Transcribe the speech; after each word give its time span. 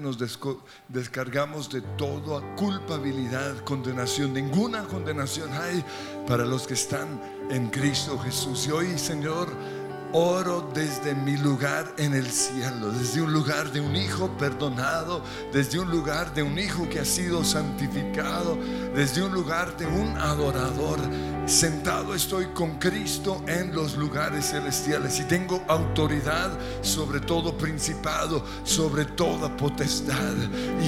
nos 0.00 0.18
descargamos 0.88 1.70
de 1.70 1.80
toda 1.96 2.40
culpabilidad, 2.56 3.56
condenación. 3.58 4.34
Ninguna 4.34 4.82
condenación 4.82 5.52
hay 5.52 5.84
para 6.26 6.44
los 6.44 6.66
que 6.66 6.74
están 6.74 7.20
en 7.48 7.68
Cristo 7.68 8.18
Jesús. 8.18 8.66
Y 8.66 8.72
hoy, 8.72 8.98
Señor, 8.98 9.46
oro 10.12 10.68
desde 10.74 11.14
mi 11.14 11.36
lugar 11.36 11.94
en 11.96 12.12
el 12.12 12.26
cielo, 12.26 12.90
desde 12.90 13.22
un 13.22 13.32
lugar 13.32 13.70
de 13.70 13.80
un 13.80 13.94
hijo 13.94 14.28
perdonado, 14.36 15.22
desde 15.52 15.78
un 15.78 15.88
lugar 15.92 16.34
de 16.34 16.42
un 16.42 16.58
hijo 16.58 16.88
que 16.88 16.98
ha 16.98 17.04
sido 17.04 17.44
santificado, 17.44 18.58
desde 18.96 19.22
un 19.22 19.32
lugar 19.32 19.76
de 19.76 19.86
un 19.86 20.16
adorador 20.16 20.98
Sentado 21.46 22.14
estoy 22.14 22.46
con 22.46 22.78
Cristo 22.78 23.42
en 23.46 23.74
los 23.74 23.96
lugares 23.96 24.46
celestiales 24.46 25.20
y 25.20 25.24
tengo 25.24 25.62
autoridad 25.68 26.50
sobre 26.80 27.20
todo 27.20 27.56
principado, 27.58 28.42
sobre 28.64 29.04
toda 29.04 29.54
potestad. 29.54 30.34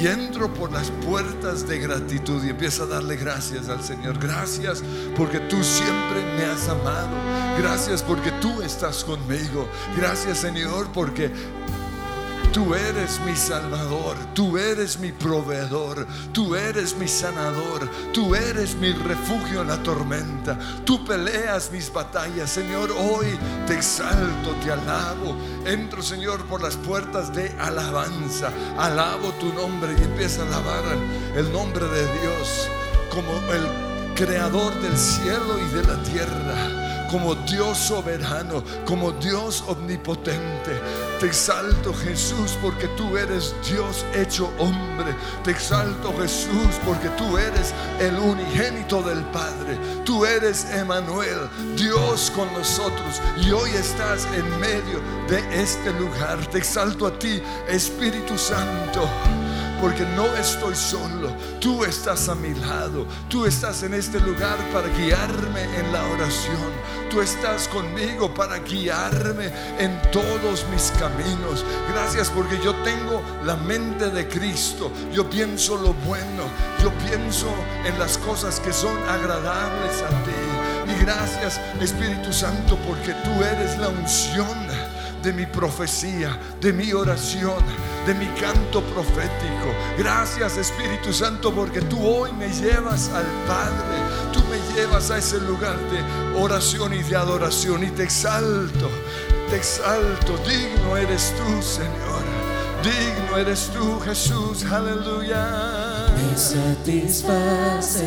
Y 0.00 0.06
entro 0.06 0.52
por 0.52 0.73
las 0.73 0.91
puertas 1.05 1.69
de 1.69 1.79
gratitud 1.79 2.42
y 2.42 2.48
empiezo 2.48 2.84
a 2.84 2.87
darle 2.87 3.16
gracias 3.16 3.69
al 3.69 3.84
Señor. 3.84 4.19
Gracias 4.19 4.82
porque 5.15 5.41
tú 5.41 5.62
siempre 5.62 6.23
me 6.37 6.45
has 6.46 6.66
amado. 6.68 7.16
Gracias 7.59 8.02
porque 8.02 8.30
tú 8.41 8.62
estás 8.62 9.04
conmigo. 9.04 9.68
Gracias 9.95 10.38
Señor 10.38 10.88
porque 10.95 11.30
Tú 12.56 12.74
eres 12.74 13.20
mi 13.20 13.37
salvador, 13.37 14.16
tú 14.33 14.56
eres 14.56 14.98
mi 14.98 15.12
proveedor, 15.12 16.06
tú 16.33 16.56
eres 16.56 16.96
mi 16.96 17.06
sanador, 17.06 17.87
tú 18.15 18.34
eres 18.34 18.74
mi 18.77 18.95
refugio 18.95 19.60
en 19.60 19.69
la 19.69 19.77
tormenta, 19.82 20.59
tú 20.87 21.05
peleas 21.05 21.70
mis 21.70 21.92
batallas. 21.92 22.48
Señor, 22.48 22.91
hoy 22.92 23.27
te 23.66 23.74
exalto, 23.74 24.55
te 24.65 24.73
alabo. 24.73 25.37
Entro, 25.66 26.02
Señor, 26.02 26.46
por 26.46 26.62
las 26.62 26.77
puertas 26.77 27.30
de 27.34 27.51
alabanza. 27.59 28.51
Alabo 28.79 29.32
tu 29.32 29.52
nombre 29.52 29.93
y 29.93 30.04
empiezo 30.04 30.41
a 30.41 30.46
alabar 30.46 30.84
el 31.37 31.52
nombre 31.52 31.84
de 31.84 32.20
Dios 32.20 32.70
como 33.10 33.32
el 33.52 34.15
creador 34.15 34.74
del 34.80 34.96
cielo 34.96 35.59
y 35.59 35.74
de 35.74 35.82
la 35.84 36.02
tierra 36.04 36.87
como 37.10 37.34
Dios 37.34 37.79
soberano, 37.79 38.65
como 38.84 39.12
Dios 39.12 39.62
omnipotente. 39.68 41.05
Te 41.20 41.26
exalto 41.26 41.95
Jesús 41.95 42.59
porque 42.60 42.88
tú 42.88 43.16
eres 43.16 43.54
Dios 43.66 44.04
hecho 44.14 44.52
hombre. 44.59 45.14
Te 45.42 45.50
exalto 45.50 46.14
Jesús 46.18 46.78
porque 46.84 47.09
tú 47.10 47.38
eres 47.38 47.72
el 47.98 48.18
unigénito 48.18 49.02
del 49.02 49.24
Padre. 49.26 49.78
Tú 50.04 50.26
eres 50.26 50.66
Emanuel, 50.72 51.48
Dios 51.74 52.30
con 52.37 52.52
nosotros. 52.52 53.22
Y 53.42 53.50
hoy 53.50 53.70
estás 53.70 54.26
en 54.34 54.60
medio 54.60 55.00
de 55.26 55.62
este 55.62 55.90
lugar. 55.94 56.38
Te 56.50 56.59
exalto 56.59 57.06
a 57.06 57.18
ti, 57.18 57.42
Espíritu 57.66 58.37
Santo 58.37 59.09
porque 59.80 60.05
no 60.16 60.27
estoy 60.37 60.74
solo. 60.74 61.30
Tú 61.60 61.85
estás 61.85 62.29
a 62.29 62.35
mi 62.35 62.55
lado. 62.55 63.07
Tú 63.29 63.45
estás 63.45 63.83
en 63.83 63.95
este 63.95 64.21
lugar 64.21 64.56
para 64.72 64.88
guiarme 64.88 65.62
en 65.78 65.93
la 65.93 66.05
oración. 66.06 66.71
Tú 67.10 67.21
estás 67.21 67.69
conmigo 67.69 68.33
para 68.33 68.59
guiarme 68.59 69.50
en 69.78 70.00
todos 70.10 70.66
mis 70.71 70.93
caminos. 70.99 71.65
Gracias 71.93 72.31
porque 72.31 72.59
yo 72.62 72.75
tengo 72.83 73.22
la 73.44 73.56
mente 73.56 74.10
de 74.10 74.27
Cristo. 74.28 74.91
Yo 75.12 75.28
pienso 75.28 75.77
lo 75.77 75.93
bueno. 75.93 76.44
Yo 76.83 76.91
pienso 77.09 77.49
en 77.84 77.99
las 77.99 78.19
cosas 78.19 78.61
que 78.61 78.72
son 78.72 78.97
agradables 79.09 80.03
a 80.03 80.09
ti. 80.25 80.93
Y 80.93 81.00
gracias 81.05 81.61
Espíritu 81.81 82.33
Santo 82.33 82.78
porque 82.87 83.12
tú 83.12 83.43
eres 83.43 83.77
la 83.78 83.88
unción 83.88 84.96
de 85.27 85.32
mi 85.32 85.44
profecía, 85.44 86.38
de 86.60 86.72
mi 86.72 86.93
oración, 86.93 87.59
de 88.06 88.15
mi 88.15 88.27
canto 88.41 88.81
profético. 88.81 89.75
Gracias 89.99 90.56
Espíritu 90.56 91.12
Santo 91.12 91.53
porque 91.53 91.81
tú 91.81 91.99
hoy 92.00 92.31
me 92.33 92.49
llevas 92.49 93.09
al 93.09 93.27
Padre, 93.44 93.99
tú 94.33 94.41
me 94.44 94.56
llevas 94.72 95.10
a 95.10 95.19
ese 95.19 95.41
lugar 95.41 95.77
de 95.91 96.41
oración 96.41 96.94
y 96.94 97.03
de 97.03 97.17
adoración 97.17 97.83
y 97.83 97.89
te 97.89 98.05
exalto, 98.05 98.89
te 99.50 99.56
exalto, 99.56 100.39
digno 100.47 100.97
eres 100.97 101.34
tú 101.37 101.61
Señor, 101.61 102.23
digno 102.84 103.37
eres 103.37 103.69
tú 103.75 103.99
Jesús, 104.05 104.65
aleluya. 104.65 106.06
Me 106.15 106.37
satisfaces. 106.37 108.05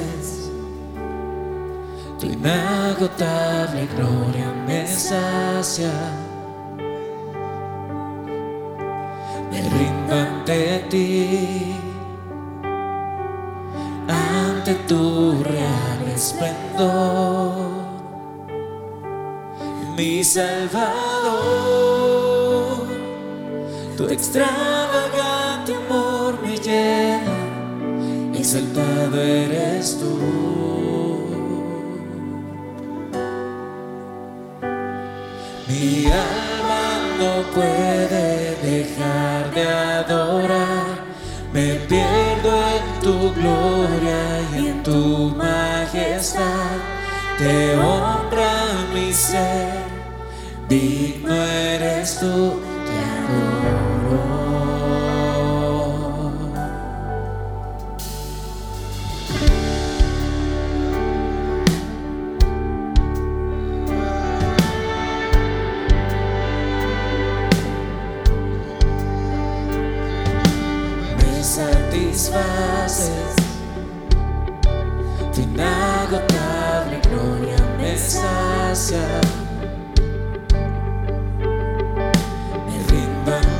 Tu 2.17 2.27
inagotable 2.27 3.89
gloria 3.97 4.53
me 4.65 4.87
sacia 4.87 6.28
ante 10.11 10.83
ti, 10.89 11.75
ante 14.07 14.73
tu 14.87 15.43
real 15.43 16.07
esplendor, 16.13 17.55
mi 19.95 20.23
Salvador, 20.23 21.37
tu 23.97 24.07
extravagante 24.07 25.73
amor 25.75 26.39
me 26.41 26.57
llena, 26.57 27.37
exaltado 28.33 29.21
eres 29.21 29.97
tú. 29.99 30.17
Mi 35.67 36.05
alma 36.07 36.88
no 37.19 37.43
puede 37.53 38.55
dejar 38.63 39.53
de 39.53 39.63
adorar. 39.67 41.09
Me 41.53 41.75
pierdo 41.89 42.51
en 42.77 43.01
tu 43.01 43.33
gloria 43.33 44.21
y 44.53 44.67
en 44.67 44.83
tu 44.83 45.33
majestad. 45.35 46.77
Te 47.37 47.75
honra 47.77 48.53
mi 48.93 49.13
ser, 49.13 49.83
digno 50.67 51.33
eres 51.33 52.19
tú, 52.19 52.58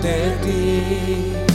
melody 0.10 1.49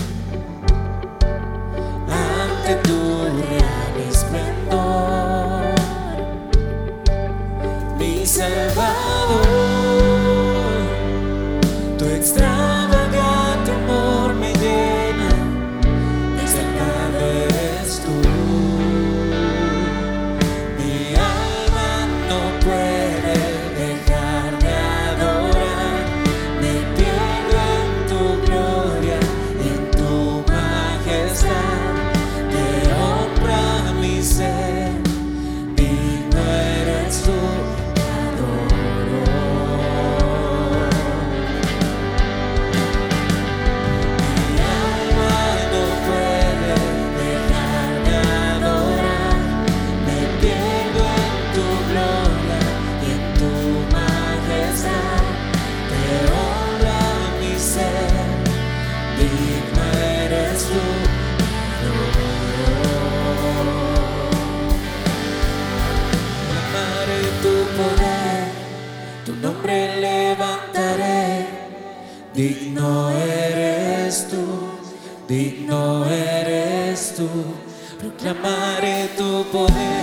proclamaré 78.24 79.10
tu 79.16 79.44
poder, 79.52 79.93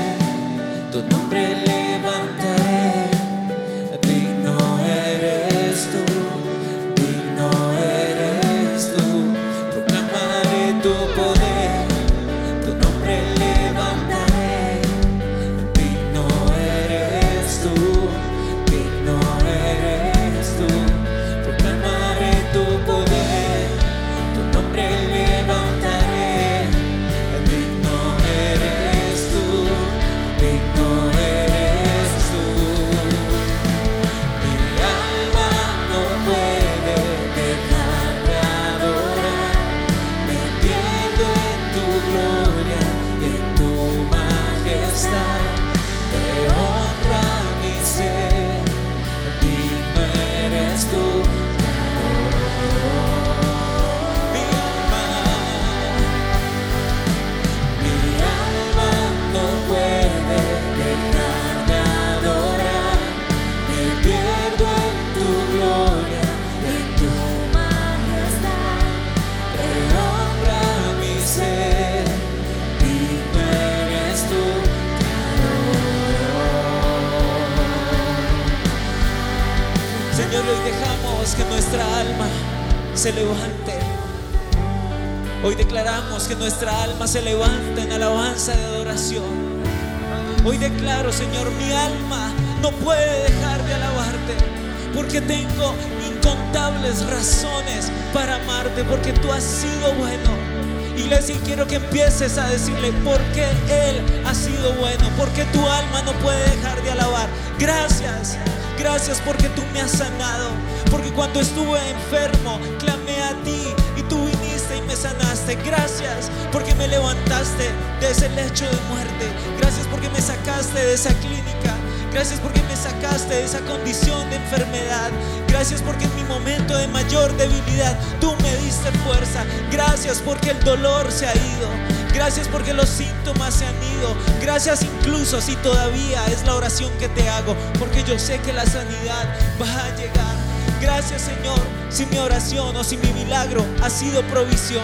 decirle 102.52 102.92
por 103.04 103.20
qué 103.34 103.46
Él 103.70 104.24
ha 104.26 104.34
sido 104.34 104.74
bueno, 104.74 105.06
porque 105.18 105.46
tu 105.46 105.68
alma 105.68 106.02
no 106.04 106.12
puede 106.20 106.44
dejar 106.50 106.82
de 106.84 106.92
alabar. 106.92 107.30
Gracias, 107.58 108.38
gracias 108.78 109.22
porque 109.26 109.48
tú 109.50 109.64
me 109.74 109.82
has 109.82 109.92
sanado, 109.92 110.50
porque 110.90 111.12
cuando 111.12 111.40
estuve 111.40 111.80
enfermo, 111.90 112.60
clamé 112.80 113.24
a 113.24 113.34
ti 113.44 113.64
y 113.96 114.04
tú 114.04 114.26
viniste 114.26 114.78
y 114.78 114.82
me 114.82 114.96
sanaste. 114.96 115.56
Gracias 115.66 116.30
porque 116.52 116.76
me 116.76 116.88
levantaste 116.88 117.70
de 118.02 118.12
ese 118.12 118.30
lecho 118.30 118.66
de 118.66 118.78
muerte. 118.90 119.26
Gracias 119.58 119.88
porque 119.88 120.10
me 120.10 120.22
sacaste 120.22 120.78
de 120.78 120.94
esa 120.94 121.14
clínica. 121.16 121.76
Gracias 122.12 122.42
porque 122.42 122.62
me 122.64 122.76
sacaste 122.76 123.36
de 123.36 123.46
esa 123.46 123.62
condición 123.62 124.30
de 124.30 124.36
enfermedad. 124.36 125.10
Gracias 125.48 125.82
porque 125.82 126.04
en 126.04 126.16
mi 126.18 126.24
momento 126.24 126.78
de 126.78 126.88
mayor 126.88 127.36
debilidad 127.38 127.98
tú 128.20 128.36
me 128.44 128.54
diste 128.58 128.92
fuerza. 129.06 129.46
Gracias 129.72 130.22
porque 130.26 130.52
el 130.52 130.60
dolor 130.66 131.10
se 131.10 131.28
ha 131.28 131.34
ido. 131.34 131.91
Gracias 132.14 132.48
porque 132.48 132.74
los 132.74 132.90
síntomas 132.90 133.54
se 133.54 133.66
han 133.66 133.76
ido. 133.76 134.16
Gracias 134.42 134.84
incluso 134.84 135.42
si 135.42 135.56
todavía 135.58 136.26
es 136.28 136.46
la 136.46 136.56
oración 136.56 136.92
que 137.00 137.08
te 137.10 137.30
hago. 137.30 137.56
Porque 137.80 138.04
yo 138.04 138.20
sé 138.20 138.40
que 138.40 138.54
la 138.54 138.66
sanidad 138.66 139.36
va 139.62 139.86
a 139.86 139.96
llegar. 139.96 140.36
Gracias 140.82 141.22
Señor 141.22 141.60
si 141.90 142.06
mi 142.08 142.18
oración 142.18 142.76
o 142.76 142.84
si 142.84 142.98
mi 142.98 143.14
milagro 143.14 143.66
ha 143.82 143.90
sido 143.90 144.22
provisión. 144.24 144.84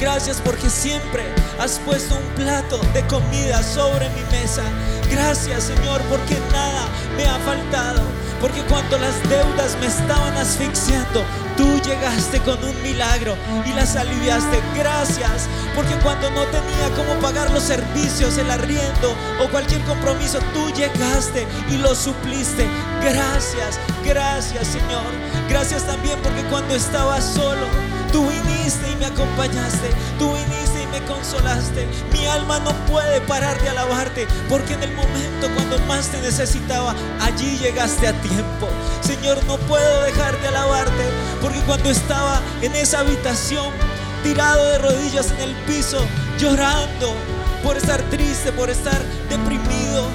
Gracias 0.00 0.40
porque 0.44 0.68
siempre 0.68 1.22
has 1.58 1.78
puesto 1.78 2.16
un 2.16 2.34
plato 2.34 2.78
de 2.92 3.06
comida 3.06 3.62
sobre 3.62 4.08
mi 4.10 4.22
mesa. 4.30 4.62
Gracias 5.10 5.64
Señor 5.64 6.00
porque 6.10 6.36
nada 6.52 6.88
me 7.16 7.24
ha 7.24 7.38
faltado. 7.38 8.02
Porque 8.40 8.62
cuando 8.64 8.98
las 8.98 9.16
deudas 9.28 9.76
me 9.80 9.86
estaban 9.86 10.36
asfixiando, 10.36 11.24
tú 11.56 11.78
llegaste 11.80 12.40
con 12.40 12.62
un 12.64 12.82
milagro 12.82 13.36
y 13.64 13.72
las 13.72 13.96
aliviaste. 13.96 14.60
Gracias 14.76 15.48
porque 15.74 15.94
cuando 16.02 16.30
no 16.30 16.44
tenía 16.44 16.90
cómo 16.96 17.20
pagar 17.20 17.50
los 17.50 17.62
servicios, 17.62 18.38
el 18.38 18.50
arriendo 18.50 19.16
o 19.42 19.48
cualquier 19.50 19.82
compromiso, 19.82 20.38
tú 20.52 20.70
llegaste 20.70 21.46
y 21.70 21.76
lo 21.78 21.94
supliste. 21.94 22.66
Gracias, 23.02 23.78
gracias 24.04 24.66
Señor. 24.66 25.12
Gracias 25.48 25.86
también 25.86 26.18
porque 26.22 26.42
cuando 26.44 26.74
estaba 26.74 27.20
solo, 27.20 27.66
Tú 28.14 28.28
viniste 28.28 28.92
y 28.92 28.94
me 28.94 29.06
acompañaste, 29.06 29.90
tú 30.20 30.32
viniste 30.34 30.73
me 30.94 31.04
consolaste. 31.06 31.88
Mi 32.12 32.24
alma 32.26 32.60
no 32.60 32.70
puede 32.86 33.20
parar 33.22 33.60
de 33.60 33.68
alabarte, 33.68 34.28
porque 34.48 34.74
en 34.74 34.82
el 34.84 34.92
momento 34.92 35.50
cuando 35.54 35.78
más 35.86 36.06
te 36.08 36.20
necesitaba, 36.20 36.94
allí 37.20 37.58
llegaste 37.58 38.06
a 38.06 38.12
tiempo. 38.20 38.68
Señor, 39.00 39.42
no 39.46 39.56
puedo 39.56 40.02
dejar 40.04 40.40
de 40.40 40.48
alabarte, 40.48 41.04
porque 41.40 41.58
cuando 41.60 41.90
estaba 41.90 42.40
en 42.62 42.76
esa 42.76 43.00
habitación, 43.00 43.72
tirado 44.22 44.64
de 44.70 44.78
rodillas 44.78 45.32
en 45.32 45.40
el 45.40 45.54
piso, 45.66 45.98
llorando 46.38 47.14
por 47.64 47.76
estar 47.76 48.00
triste, 48.10 48.52
por 48.52 48.70
estar 48.70 49.00
deprimido, 49.28 50.06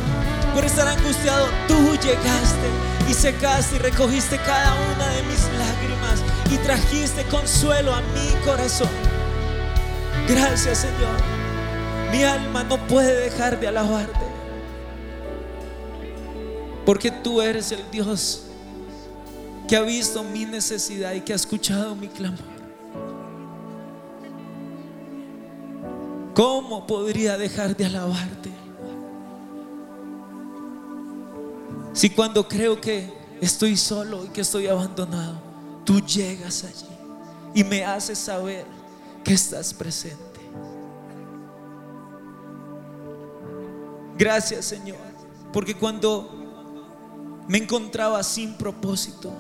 por 0.53 0.63
estar 0.63 0.87
angustiado, 0.87 1.47
tú 1.67 1.97
llegaste 1.97 2.69
y 3.09 3.13
secaste 3.13 3.75
y 3.75 3.79
recogiste 3.79 4.37
cada 4.37 4.75
una 4.95 5.07
de 5.09 5.23
mis 5.23 5.43
lágrimas 5.57 6.23
y 6.51 6.57
trajiste 6.57 7.25
consuelo 7.25 7.93
a 7.93 8.01
mi 8.01 8.29
corazón. 8.45 9.08
Gracias 10.29 10.77
Señor. 10.77 11.17
Mi 12.11 12.23
alma 12.23 12.63
no 12.63 12.77
puede 12.85 13.19
dejar 13.19 13.59
de 13.59 13.67
alabarte. 13.67 14.19
Porque 16.85 17.09
tú 17.09 17.41
eres 17.41 17.71
el 17.71 17.83
Dios 17.89 18.43
que 19.67 19.75
ha 19.75 19.81
visto 19.81 20.23
mi 20.23 20.45
necesidad 20.45 21.13
y 21.13 21.21
que 21.21 21.33
ha 21.33 21.35
escuchado 21.35 21.95
mi 21.95 22.07
clamor. 22.07 22.39
¿Cómo 26.35 26.85
podría 26.85 27.35
dejar 27.35 27.75
de 27.75 27.85
alabarte? 27.85 28.51
Si 31.93 32.11
cuando 32.11 32.47
creo 32.47 32.79
que 32.79 33.11
estoy 33.41 33.75
solo 33.75 34.25
y 34.25 34.29
que 34.29 34.41
estoy 34.41 34.67
abandonado, 34.67 35.41
tú 35.83 35.99
llegas 35.99 36.63
allí 36.63 36.85
y 37.55 37.63
me 37.63 37.83
haces 37.83 38.19
saber 38.19 38.78
que 39.23 39.33
estás 39.33 39.73
presente. 39.73 40.39
Gracias 44.17 44.65
Señor, 44.65 44.97
porque 45.53 45.75
cuando 45.75 46.39
me 47.47 47.57
encontraba 47.57 48.21
sin 48.21 48.53
propósito, 48.55 49.31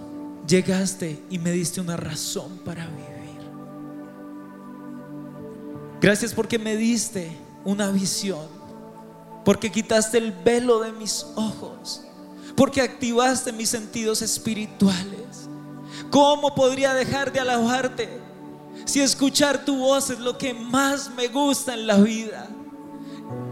llegaste 0.47 1.21
y 1.29 1.37
me 1.37 1.51
diste 1.51 1.81
una 1.81 1.97
razón 1.97 2.59
para 2.65 2.87
vivir. 2.87 3.09
Gracias 6.01 6.33
porque 6.33 6.57
me 6.57 6.77
diste 6.77 7.37
una 7.65 7.91
visión, 7.91 8.47
porque 9.43 9.69
quitaste 9.69 10.17
el 10.17 10.31
velo 10.31 10.79
de 10.79 10.93
mis 10.93 11.25
ojos, 11.35 12.05
porque 12.55 12.81
activaste 12.81 13.51
mis 13.51 13.69
sentidos 13.69 14.21
espirituales. 14.21 15.49
¿Cómo 16.09 16.55
podría 16.55 16.93
dejar 16.93 17.33
de 17.33 17.41
alabarte 17.41 18.28
si 18.89 19.01
escuchar 19.01 19.63
tu 19.65 19.77
voz 19.77 20.09
es 20.09 20.19
lo 20.19 20.37
que 20.37 20.53
más 20.53 21.11
me 21.11 21.27
gusta 21.27 21.75
en 21.75 21.85
la 21.85 21.97
vida? 21.97 22.47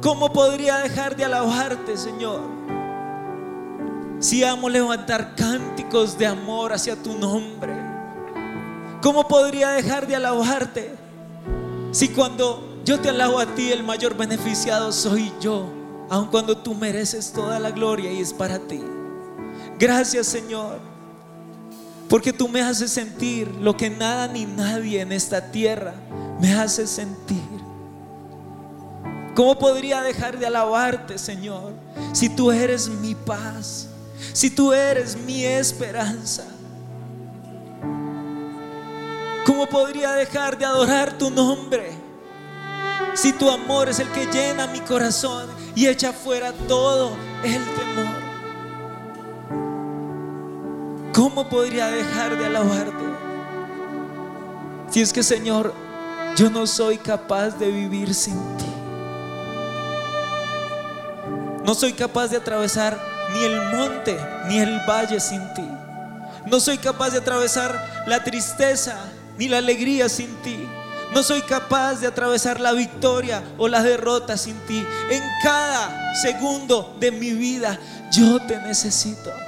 ¿Cómo 0.02 0.34
podría 0.34 0.78
dejar 0.78 1.16
de 1.16 1.26
alabarte, 1.26 1.96
Señor? 1.96 2.42
Si 4.20 4.44
amo 4.44 4.68
levantar 4.68 5.36
cánticos 5.36 6.18
de 6.18 6.26
amor 6.26 6.74
hacia 6.74 6.96
tu 6.96 7.14
nombre. 7.20 7.72
¿Cómo 9.04 9.28
podría 9.28 9.70
dejar 9.70 10.08
de 10.08 10.16
alabarte? 10.16 10.96
Si 11.92 12.10
cuando 12.10 12.82
yo 12.84 13.00
te 13.00 13.10
alabo 13.10 13.38
a 13.38 13.46
ti, 13.46 13.72
el 13.72 13.84
mayor 13.84 14.18
beneficiado 14.18 14.92
soy 14.92 15.32
yo, 15.40 15.70
aun 16.10 16.30
cuando 16.30 16.58
tú 16.58 16.74
mereces 16.74 17.32
toda 17.32 17.60
la 17.60 17.70
gloria 17.70 18.12
y 18.12 18.22
es 18.22 18.34
para 18.34 18.58
ti. 18.58 18.82
Gracias, 19.78 20.26
Señor, 20.26 20.80
porque 22.10 22.32
tú 22.32 22.48
me 22.48 22.62
haces 22.62 22.92
sentir 22.92 23.48
lo 23.56 23.76
que 23.76 23.90
nada 23.90 24.28
ni 24.28 24.46
nadie 24.46 25.02
en 25.02 25.12
esta 25.12 25.52
tierra 25.52 25.94
me 26.40 26.54
hace 26.54 26.88
sentir. 26.88 27.44
¿Cómo 29.36 29.60
podría 29.60 30.02
dejar 30.02 30.40
de 30.40 30.48
alabarte, 30.48 31.18
Señor, 31.18 31.74
si 32.14 32.30
tú 32.30 32.52
eres 32.52 32.88
mi 32.88 33.14
paz, 33.14 33.88
si 34.34 34.50
tú 34.50 34.74
eres 34.74 35.16
mi 35.16 35.46
esperanza? 35.46 36.46
¿Cómo 39.46 39.68
podría 39.68 40.14
dejar 40.14 40.58
de 40.58 40.66
adorar 40.66 41.18
tu 41.18 41.30
nombre 41.30 41.92
si 43.14 43.34
tu 43.34 43.50
amor 43.50 43.90
es 43.90 44.00
el 44.00 44.10
que 44.10 44.26
llena 44.28 44.68
mi 44.68 44.80
corazón 44.82 45.48
y 45.76 45.88
echa 45.88 46.14
fuera 46.14 46.52
todo 46.68 47.16
el 47.44 47.64
temor? 47.64 48.27
¿Cómo 51.18 51.50
podría 51.50 51.88
dejar 51.88 52.38
de 52.38 52.46
alabarte? 52.46 53.04
Si 54.92 55.02
es 55.02 55.12
que, 55.12 55.24
Señor, 55.24 55.74
yo 56.36 56.52
no 56.52 56.68
soy 56.68 57.00
capaz 57.00 57.58
de 57.58 57.72
vivir 57.72 58.14
sin 58.14 58.36
ti. 58.58 58.72
No 61.66 61.74
soy 61.74 61.94
capaz 61.94 62.28
de 62.28 62.38
atravesar 62.38 63.02
ni 63.34 63.44
el 63.46 63.60
monte 63.72 64.16
ni 64.48 64.60
el 64.60 64.80
valle 64.88 65.20
sin 65.20 65.42
ti. 65.56 65.68
No 66.46 66.60
soy 66.60 66.78
capaz 66.78 67.10
de 67.10 67.18
atravesar 67.18 68.04
la 68.06 68.24
tristeza 68.24 68.96
ni 69.40 69.48
la 69.48 69.58
alegría 69.58 70.10
sin 70.10 70.36
ti. 70.44 70.70
No 71.16 71.24
soy 71.24 71.42
capaz 71.42 71.96
de 71.96 72.06
atravesar 72.06 72.60
la 72.60 72.74
victoria 72.74 73.44
o 73.58 73.68
la 73.68 73.82
derrota 73.82 74.38
sin 74.38 74.56
ti. 74.68 74.86
En 75.10 75.24
cada 75.42 76.14
segundo 76.14 76.96
de 77.00 77.10
mi 77.10 77.32
vida 77.32 77.80
yo 78.12 78.40
te 78.46 78.58
necesito. 78.58 79.47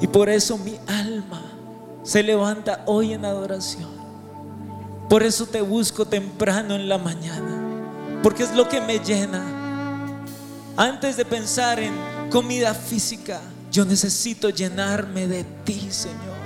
Y 0.00 0.06
por 0.06 0.28
eso 0.28 0.58
mi 0.58 0.78
alma 0.86 1.42
se 2.02 2.22
levanta 2.22 2.82
hoy 2.86 3.12
en 3.12 3.24
adoración. 3.24 3.90
Por 5.08 5.22
eso 5.22 5.46
te 5.46 5.60
busco 5.60 6.06
temprano 6.06 6.74
en 6.74 6.88
la 6.88 6.98
mañana. 6.98 8.20
Porque 8.22 8.42
es 8.42 8.54
lo 8.54 8.68
que 8.68 8.80
me 8.80 8.98
llena 8.98 9.60
antes 10.80 11.16
de 11.18 11.26
pensar 11.26 11.78
en 11.78 11.92
comida 12.30 12.72
física, 12.72 13.38
yo 13.70 13.84
necesito 13.84 14.48
llenarme 14.48 15.26
de 15.26 15.44
ti, 15.44 15.88
Señor. 15.90 16.40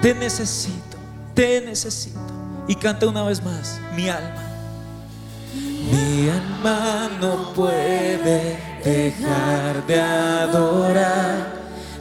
Te 0.00 0.14
necesito, 0.14 0.96
te 1.34 1.60
necesito. 1.60 2.18
Y 2.66 2.74
canta 2.76 3.06
una 3.06 3.22
vez 3.24 3.44
más, 3.44 3.78
mi 3.94 4.08
alma. 4.08 4.42
Mi 5.54 6.30
alma 6.30 7.10
no 7.20 7.52
puede 7.52 8.58
dejar 8.82 9.86
de 9.86 10.00
adorar. 10.00 11.59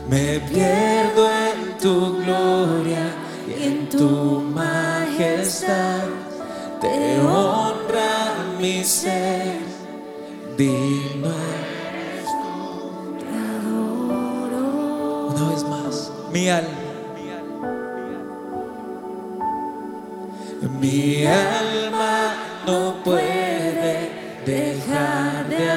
Me 0.09 0.39
pierdo 0.39 1.29
en 1.29 1.77
tu 1.77 2.17
gloria 2.23 3.13
y 3.47 3.63
en 3.63 3.89
tu 3.89 4.41
majestad. 4.41 6.07
Te 6.81 7.19
honra 7.21 8.33
mi 8.59 8.83
ser 8.83 9.59
digno 10.57 11.29
Una 15.29 15.49
vez 15.51 15.63
más, 15.65 16.11
mi 16.33 16.49
alma. 16.49 16.69
Mi 20.79 21.25
alma 21.27 22.33
no 22.65 22.95
puede 23.03 24.09
dejar 24.43 25.47
de 25.49 25.69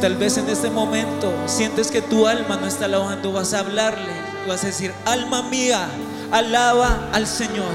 tal 0.00 0.16
vez 0.16 0.38
en 0.38 0.48
este 0.48 0.70
momento 0.70 1.32
sientes 1.46 1.90
que 1.90 2.00
tu 2.00 2.26
alma 2.26 2.56
no 2.56 2.66
está 2.66 2.84
alabando, 2.84 3.32
vas 3.32 3.52
a 3.52 3.60
hablarle, 3.60 4.12
vas 4.46 4.62
a 4.62 4.68
decir, 4.68 4.92
alma 5.04 5.42
mía, 5.42 5.88
alaba 6.30 7.08
al 7.12 7.26
Señor. 7.26 7.72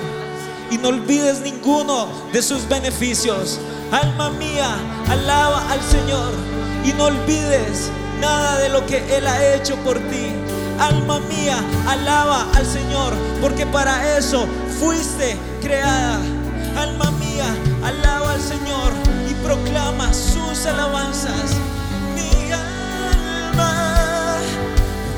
Y 0.71 0.77
no 0.77 0.89
olvides 0.89 1.41
ninguno 1.41 2.07
de 2.31 2.41
sus 2.41 2.67
beneficios. 2.67 3.59
Alma 3.91 4.29
mía, 4.31 4.75
alaba 5.09 5.69
al 5.71 5.81
Señor. 5.81 6.31
Y 6.85 6.93
no 6.93 7.05
olvides 7.05 7.91
nada 8.19 8.57
de 8.59 8.69
lo 8.69 8.85
que 8.85 8.97
Él 9.15 9.27
ha 9.27 9.55
hecho 9.55 9.75
por 9.77 9.99
ti. 9.99 10.31
Alma 10.79 11.19
mía, 11.19 11.57
alaba 11.87 12.47
al 12.55 12.65
Señor, 12.65 13.13
porque 13.41 13.65
para 13.65 14.17
eso 14.17 14.47
fuiste 14.79 15.37
creada. 15.61 16.19
Alma 16.77 17.11
mía, 17.11 17.45
alaba 17.83 18.31
al 18.31 18.41
Señor 18.41 18.93
y 19.29 19.33
proclama 19.45 20.11
sus 20.13 20.65
alabanzas. 20.65 21.51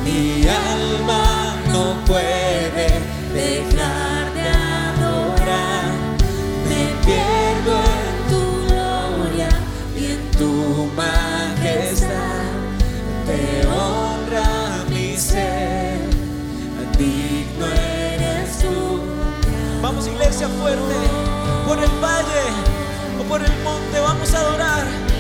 Mi 0.06 0.48
alma 0.48 1.56
no 1.74 1.96
puede 2.06 2.88
dejar 3.34 4.34
de 4.36 4.50
adorar. 4.94 5.92
Me 6.70 6.84
pierdo 7.04 7.74
en 8.04 8.18
tu 8.30 8.42
gloria 8.68 9.50
y 9.98 10.06
en 10.14 10.32
tu 10.38 10.92
majestad. 10.96 12.46
Te 13.26 13.68
honra 13.68 14.86
mi 14.90 15.18
ser, 15.18 16.00
digno 17.00 17.66
eres 17.66 18.60
tú. 18.60 19.02
Vamos 19.82 20.08
iglesia 20.08 20.48
fuerte, 20.50 20.96
por 21.66 21.80
el 21.80 21.90
valle 22.00 22.46
o 23.20 23.24
por 23.24 23.42
el 23.42 23.56
monte, 23.64 24.00
vamos 24.00 24.32
a 24.36 24.40
adorar. 24.40 25.15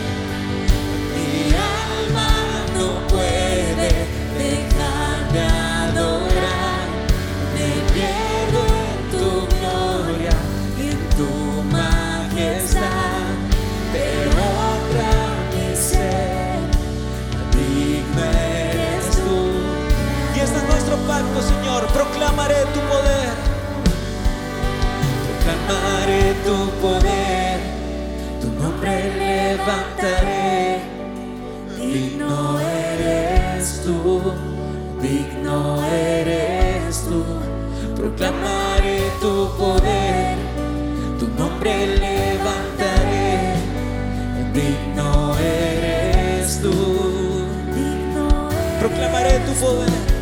Proclamaré 21.75 22.55
tu 22.73 22.79
poder, 22.89 23.35
proclamaré 25.27 26.23
tu 26.45 26.55
poder, 26.81 27.59
tu 28.41 28.47
nombre 28.61 28.95
levantaré, 29.19 30.79
digno 31.77 32.59
eres 32.59 33.81
tú. 33.83 34.33
Digno 35.01 35.83
eres 35.85 37.03
tú, 37.03 37.23
proclamaré 37.95 39.01
tu 39.21 39.49
poder, 39.57 40.35
tu 41.19 41.27
nombre 41.37 41.73
levantaré, 41.99 43.53
digno 44.51 45.35
eres 45.37 46.59
tú, 46.61 46.73
proclamaré 48.79 49.39
tu 49.45 49.53
poder, 49.63 50.14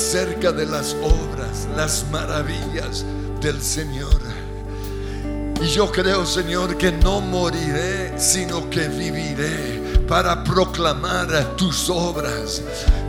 acerca 0.00 0.50
de 0.50 0.64
las 0.64 0.96
obras, 1.02 1.68
las 1.76 2.06
maravillas 2.10 3.04
del 3.42 3.60
Señor. 3.60 4.18
Y 5.60 5.66
yo 5.66 5.92
creo, 5.92 6.24
Señor, 6.24 6.78
que 6.78 6.90
no 6.90 7.20
moriré, 7.20 8.18
sino 8.18 8.70
que 8.70 8.88
viviré 8.88 10.00
para 10.08 10.42
proclamar 10.42 11.54
tus 11.54 11.90
obras. 11.90 12.62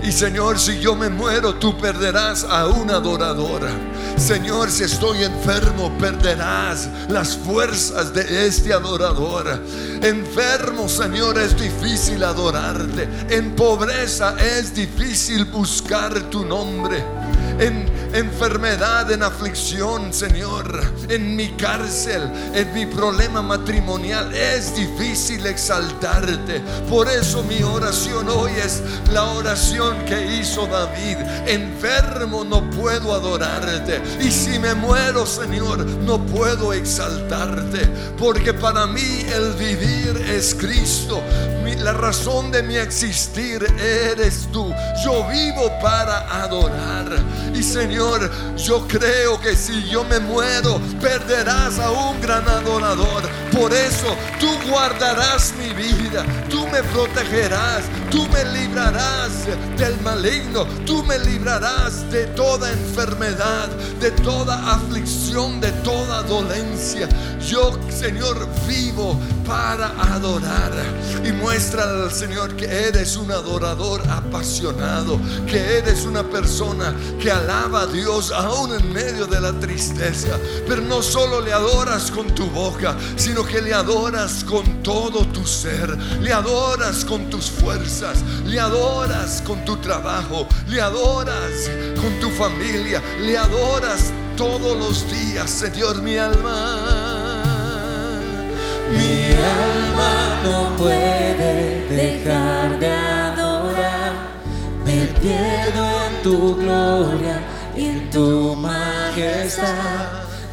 Y 0.04 0.12
Señor, 0.12 0.60
si 0.60 0.80
yo 0.80 0.94
me 0.94 1.08
muero, 1.08 1.56
tú 1.56 1.78
perderás 1.78 2.44
a 2.44 2.68
una 2.68 2.96
adoradora. 2.98 3.72
Señor, 4.18 4.70
si 4.72 4.84
estoy 4.84 5.24
enfermo, 5.24 5.92
perderás 5.98 6.88
las 7.10 7.36
fuerzas 7.36 8.14
de 8.14 8.48
este 8.48 8.74
adorador. 8.74 9.62
Enfermo, 10.02 10.88
Señor, 10.88 11.38
es 11.38 11.60
difícil 11.60 12.24
adorarte. 12.24 13.10
En 13.30 13.56
pobreza 13.56 14.36
es 14.40 14.74
difícil 14.74 15.46
buscar 15.46 16.20
tu 16.30 16.46
nombre 16.46 17.21
en 17.62 17.86
enfermedad, 18.14 19.10
en 19.12 19.22
aflicción, 19.22 20.12
Señor, 20.12 20.82
en 21.08 21.36
mi 21.36 21.50
cárcel, 21.52 22.24
en 22.54 22.74
mi 22.74 22.88
problema 22.88 23.42
matrimonial. 23.42 24.34
Es 24.34 24.76
difícil 24.76 25.46
exaltarte. 25.46 26.60
Por 26.90 27.08
eso 27.08 27.44
mi 27.44 27.62
oración 27.62 28.28
hoy 28.30 28.52
es 28.54 28.82
la 29.14 29.26
oración 29.26 29.96
que 30.06 30.38
hizo 30.38 30.66
David. 30.66 31.18
Enfermo 31.46 32.44
no 32.44 32.68
puedo 32.72 33.14
adorarte. 33.14 34.02
Y 34.20 34.32
si 34.32 34.58
me 34.58 34.74
muero, 34.74 35.26
Señor, 35.26 35.86
no 35.86 36.26
puedo 36.26 36.74
exaltarte. 36.74 37.88
Porque 38.18 38.54
para 38.54 38.88
mí 38.88 39.26
el 39.34 39.54
vivir 39.54 40.18
es 40.30 40.56
Cristo. 40.56 41.22
La 41.82 41.94
razón 41.94 42.52
de 42.52 42.62
mi 42.62 42.78
existir 42.78 43.66
eres 43.80 44.48
tú. 44.52 44.72
Yo 45.04 45.28
vivo 45.28 45.72
para 45.82 46.44
adorar. 46.44 47.08
Y 47.56 47.64
Señor, 47.64 48.30
yo 48.56 48.88
creo 48.88 49.42
que 49.42 49.56
si 49.56 49.90
yo 49.90 50.04
me 50.04 50.20
muero, 50.20 50.80
perderás 51.02 51.80
a 51.80 51.90
un 51.92 52.22
gran 52.22 52.48
adorador. 52.48 53.24
Por 53.52 53.74
eso 53.74 54.16
tú 54.40 54.48
guardarás 54.70 55.54
mi 55.58 55.74
vida, 55.74 56.24
tú 56.50 56.68
me 56.68 56.84
protegerás, 56.84 57.84
tú 58.10 58.28
me 58.30 58.46
librarás 58.46 59.48
del 59.78 60.00
maligno, 60.02 60.66
tú 60.86 61.04
me 61.04 61.18
librarás 61.20 62.10
de 62.12 62.28
toda 62.28 62.72
enfermedad, 62.72 63.70
de 64.00 64.12
toda 64.12 64.76
aflicción, 64.76 65.60
de 65.60 65.72
toda 65.84 66.22
dolencia. 66.24 67.10
Yo, 67.40 67.78
Señor, 67.90 68.48
vivo 68.68 69.20
para 69.52 69.88
adorar. 70.16 70.72
Y 71.26 71.34
muestra 71.34 71.84
al 71.84 72.12
Señor 72.12 72.56
que 72.56 72.66
eres 72.66 73.18
un 73.18 73.30
adorador 73.30 74.02
apasionado, 74.10 75.20
que 75.46 75.78
eres 75.78 76.06
una 76.06 76.24
persona 76.24 76.96
que 77.20 77.30
alaba 77.30 77.82
a 77.82 77.88
Dios 77.88 78.32
aún 78.32 78.74
en 78.74 78.94
medio 78.94 79.28
de 79.28 79.42
la 79.42 79.52
tristeza. 79.52 80.40
Pero 80.66 80.82
no 80.84 81.02
solo 81.02 81.42
le 81.42 81.52
adoras 81.52 82.10
con 82.12 82.34
tu 82.34 82.46
boca, 82.46 82.96
sino 83.18 83.44
que 83.44 83.62
le 83.62 83.74
adoras 83.74 84.46
con 84.46 84.82
todo 84.84 85.26
tu 85.28 85.46
ser, 85.46 85.98
le 86.22 86.32
adoras 86.32 87.04
con 87.04 87.30
tus 87.30 87.52
fuerzas, 87.52 88.20
le 88.46 88.58
adoras 88.58 89.42
con 89.46 89.66
tu 89.66 89.76
trabajo, 89.78 90.48
le 90.70 90.80
adoras 90.80 91.70
con 92.02 92.20
tu 92.22 92.30
familia, 92.30 93.02
le 93.20 93.38
adoras 93.38 94.14
todos 94.38 94.78
los 94.78 95.12
días, 95.12 95.50
Señor, 95.50 96.02
mi 96.02 96.18
alma. 96.18 97.42
Mi 98.92 99.21
alma 99.42 100.42
no 100.44 100.76
puede 100.78 101.88
dejar 101.88 102.80
de 102.80 102.88
adorar. 102.88 104.14
Me 104.86 105.06
pierdo 105.20 105.86
en 106.08 106.22
tu 106.24 106.56
gloria 106.56 107.42
y 107.76 107.86
en 107.86 108.10
tu 108.10 108.56
majestad. 108.56 110.08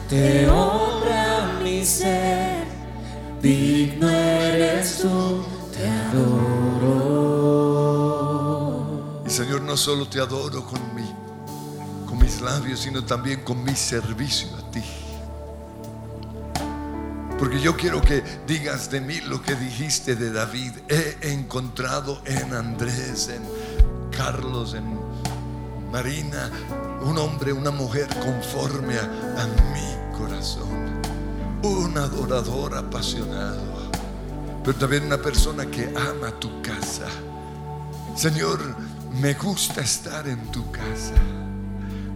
Te 0.09 0.48
honra 0.48 1.59
mi 1.62 1.85
ser. 1.85 2.66
Digno 3.42 4.09
eres 4.09 4.98
tú, 4.98 5.44
te 5.72 5.88
adoro. 5.88 6.88
Y 9.27 9.31
Señor, 9.31 9.62
no 9.62 9.77
solo 9.77 10.09
te 10.09 10.20
adoro 10.20 10.64
con 10.64 10.81
mi, 10.94 11.05
con 12.07 12.18
mis 12.18 12.40
labios, 12.40 12.81
sino 12.81 13.05
también 13.05 13.44
con 13.44 13.62
mi 13.62 13.77
servicio 13.77 14.48
a 14.57 14.62
ti. 14.70 14.83
Porque 17.38 17.61
yo 17.61 17.77
quiero 17.77 18.03
que 18.03 18.22
digas 18.48 18.90
de 18.90 19.01
mí 19.01 19.20
lo 19.20 19.40
que 19.40 19.55
dijiste 19.55 20.16
de 20.16 20.33
David. 20.33 20.72
He 20.88 21.33
encontrado 21.33 22.20
en 22.24 22.53
Andrés, 22.53 23.29
en 23.29 23.42
Carlos, 24.11 24.74
en 24.74 24.98
Marina, 25.92 26.51
un 27.01 27.16
hombre, 27.16 27.53
una 27.53 27.70
mujer 27.70 28.09
conforme 28.18 28.98
a, 28.98 29.46
mi 29.72 30.18
corazón. 30.18 31.01
Un 31.62 31.96
adorador 31.96 32.77
apasionado. 32.77 33.62
Pero 34.64 34.77
también 34.77 35.05
una 35.05 35.18
persona 35.18 35.64
que 35.66 35.94
ama 35.96 36.33
tu 36.40 36.61
casa. 36.61 37.07
Señor, 38.16 38.59
me 39.20 39.35
gusta 39.35 39.81
estar 39.81 40.27
en 40.27 40.51
tu 40.51 40.68
casa. 40.72 41.14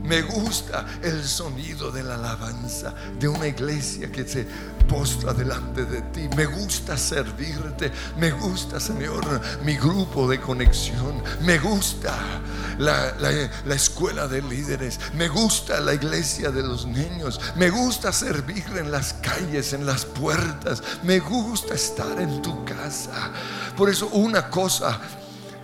Me 0.05 0.23
gusta 0.23 0.85
el 1.03 1.25
sonido 1.25 1.91
de 1.91 2.03
la 2.03 2.15
alabanza 2.17 2.93
de 3.19 3.29
una 3.29 3.47
iglesia 3.47 4.11
que 4.11 4.27
se 4.27 4.47
postra 4.89 5.33
delante 5.33 5.85
de 5.85 6.03
ti. 6.03 6.29
Me 6.37 6.45
gusta 6.47 6.97
servirte. 6.97 7.91
Me 8.19 8.31
gusta, 8.33 8.79
Señor, 8.81 9.25
mi 9.65 9.77
grupo 9.77 10.29
de 10.29 10.41
conexión. 10.41 11.23
Me 11.43 11.59
gusta 11.59 12.15
la, 12.79 13.15
la- 13.19 13.51
la 13.65 13.75
escuela 13.75 14.27
de 14.27 14.43
líderes. 14.43 14.99
Me 15.15 15.29
gusta 15.29 15.81
la 15.81 15.95
iglesia 15.95 16.51
de 16.51 16.63
los 16.63 16.85
niños. 16.87 17.41
Me 17.57 17.71
gusta 17.71 18.13
servir 18.13 18.65
en 18.77 18.91
las 18.91 19.15
calles, 19.15 19.73
en 19.73 19.87
las 19.87 20.05
puertas. 20.05 20.83
Me 21.05 21.21
gusta 21.21 21.75
estar 21.75 22.21
en 22.21 22.43
tu 22.43 22.65
casa. 22.65 23.31
Por 23.77 23.89
eso 23.89 24.09
una 24.09 24.49
cosa 24.51 25.01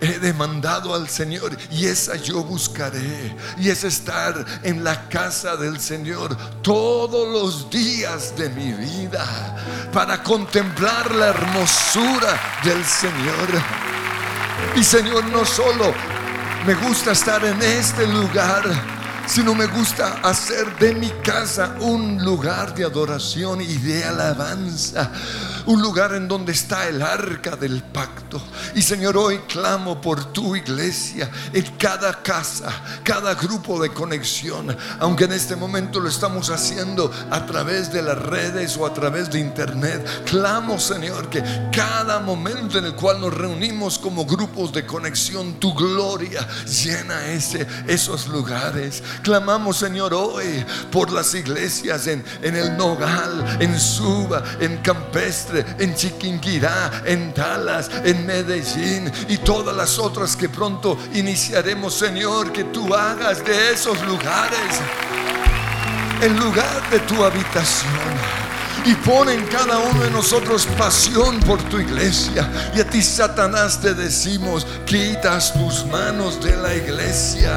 he 0.01 0.19
demandado 0.19 0.93
al 0.93 1.09
Señor 1.09 1.57
y 1.71 1.85
esa 1.85 2.15
yo 2.15 2.43
buscaré. 2.43 3.35
Y 3.57 3.69
es 3.69 3.83
estar 3.83 4.45
en 4.63 4.83
la 4.83 5.07
casa 5.09 5.55
del 5.55 5.79
Señor 5.79 6.35
todos 6.61 7.27
los 7.27 7.69
días 7.69 8.35
de 8.35 8.49
mi 8.49 8.71
vida 8.73 9.55
para 9.91 10.21
contemplar 10.23 11.13
la 11.13 11.27
hermosura 11.27 12.39
del 12.63 12.83
Señor. 12.85 13.47
Y 14.75 14.83
Señor, 14.83 15.25
no 15.25 15.45
solo 15.45 15.93
me 16.65 16.73
gusta 16.75 17.11
estar 17.11 17.43
en 17.45 17.61
este 17.61 18.05
lugar, 18.05 18.63
sino 19.25 19.55
me 19.55 19.65
gusta 19.67 20.19
hacer 20.23 20.77
de 20.77 20.93
mi 20.93 21.09
casa 21.23 21.75
un 21.79 22.23
lugar 22.23 22.75
de 22.75 22.83
adoración 22.83 23.61
y 23.61 23.75
de 23.77 24.03
alabanza. 24.03 25.11
Un 25.65 25.81
lugar 25.81 26.13
en 26.13 26.27
donde 26.27 26.51
está 26.51 26.87
el 26.87 27.01
arca 27.01 27.55
del 27.55 27.83
pacto. 27.83 28.41
Y 28.75 28.81
Señor, 28.81 29.17
hoy 29.17 29.39
clamo 29.47 29.99
por 29.99 30.31
tu 30.31 30.55
iglesia 30.55 31.29
en 31.53 31.65
cada 31.77 32.21
casa, 32.21 32.71
cada 33.03 33.35
grupo 33.35 33.81
de 33.81 33.89
conexión. 33.89 34.75
Aunque 34.99 35.25
en 35.25 35.33
este 35.33 35.55
momento 35.55 35.99
lo 35.99 36.09
estamos 36.09 36.49
haciendo 36.49 37.11
a 37.29 37.45
través 37.45 37.91
de 37.91 38.01
las 38.01 38.17
redes 38.17 38.77
o 38.77 38.85
a 38.85 38.93
través 38.93 39.29
de 39.29 39.39
internet. 39.39 40.05
Clamo, 40.25 40.79
Señor, 40.79 41.29
que 41.29 41.43
cada 41.71 42.19
momento 42.19 42.77
en 42.77 42.85
el 42.85 42.95
cual 42.95 43.21
nos 43.21 43.33
reunimos 43.33 43.97
como 43.99 44.25
grupos 44.25 44.71
de 44.71 44.85
conexión, 44.85 45.55
tu 45.59 45.73
gloria 45.73 46.47
llena 46.65 47.27
ese, 47.27 47.65
esos 47.87 48.27
lugares. 48.27 49.03
Clamamos, 49.23 49.77
Señor, 49.77 50.13
hoy 50.13 50.65
por 50.91 51.11
las 51.11 51.33
iglesias 51.33 52.07
en, 52.07 52.23
en 52.41 52.55
el 52.55 52.77
Nogal, 52.77 53.57
en 53.59 53.79
Suba, 53.79 54.43
en 54.59 54.77
Campestre, 54.77 55.58
en 55.77 55.95
Chiquinquirá, 55.95 57.03
en 57.05 57.33
Dallas, 57.33 57.89
en 58.03 58.25
Medellín 58.25 59.11
y 59.27 59.37
todas 59.37 59.75
las 59.75 59.97
otras 59.97 60.35
que 60.35 60.49
pronto 60.49 60.97
iniciaremos, 61.13 61.93
Señor, 61.93 62.51
que 62.51 62.65
tú 62.65 62.93
hagas 62.93 63.43
de 63.45 63.73
esos 63.73 64.01
lugares 64.05 64.81
el 66.21 66.35
lugar 66.35 66.89
de 66.89 66.99
tu 66.99 67.23
habitación. 67.23 68.48
Y 68.85 68.95
pone 68.95 69.33
en 69.33 69.45
cada 69.47 69.77
uno 69.77 70.03
de 70.03 70.09
nosotros 70.09 70.65
pasión 70.77 71.39
por 71.41 71.61
tu 71.63 71.79
iglesia. 71.79 72.49
Y 72.73 72.79
a 72.79 72.89
ti, 72.89 73.01
Satanás, 73.03 73.79
te 73.79 73.93
decimos, 73.93 74.65
quitas 74.85 75.53
tus 75.53 75.85
manos 75.85 76.41
de 76.43 76.55
la 76.55 76.73
iglesia. 76.73 77.55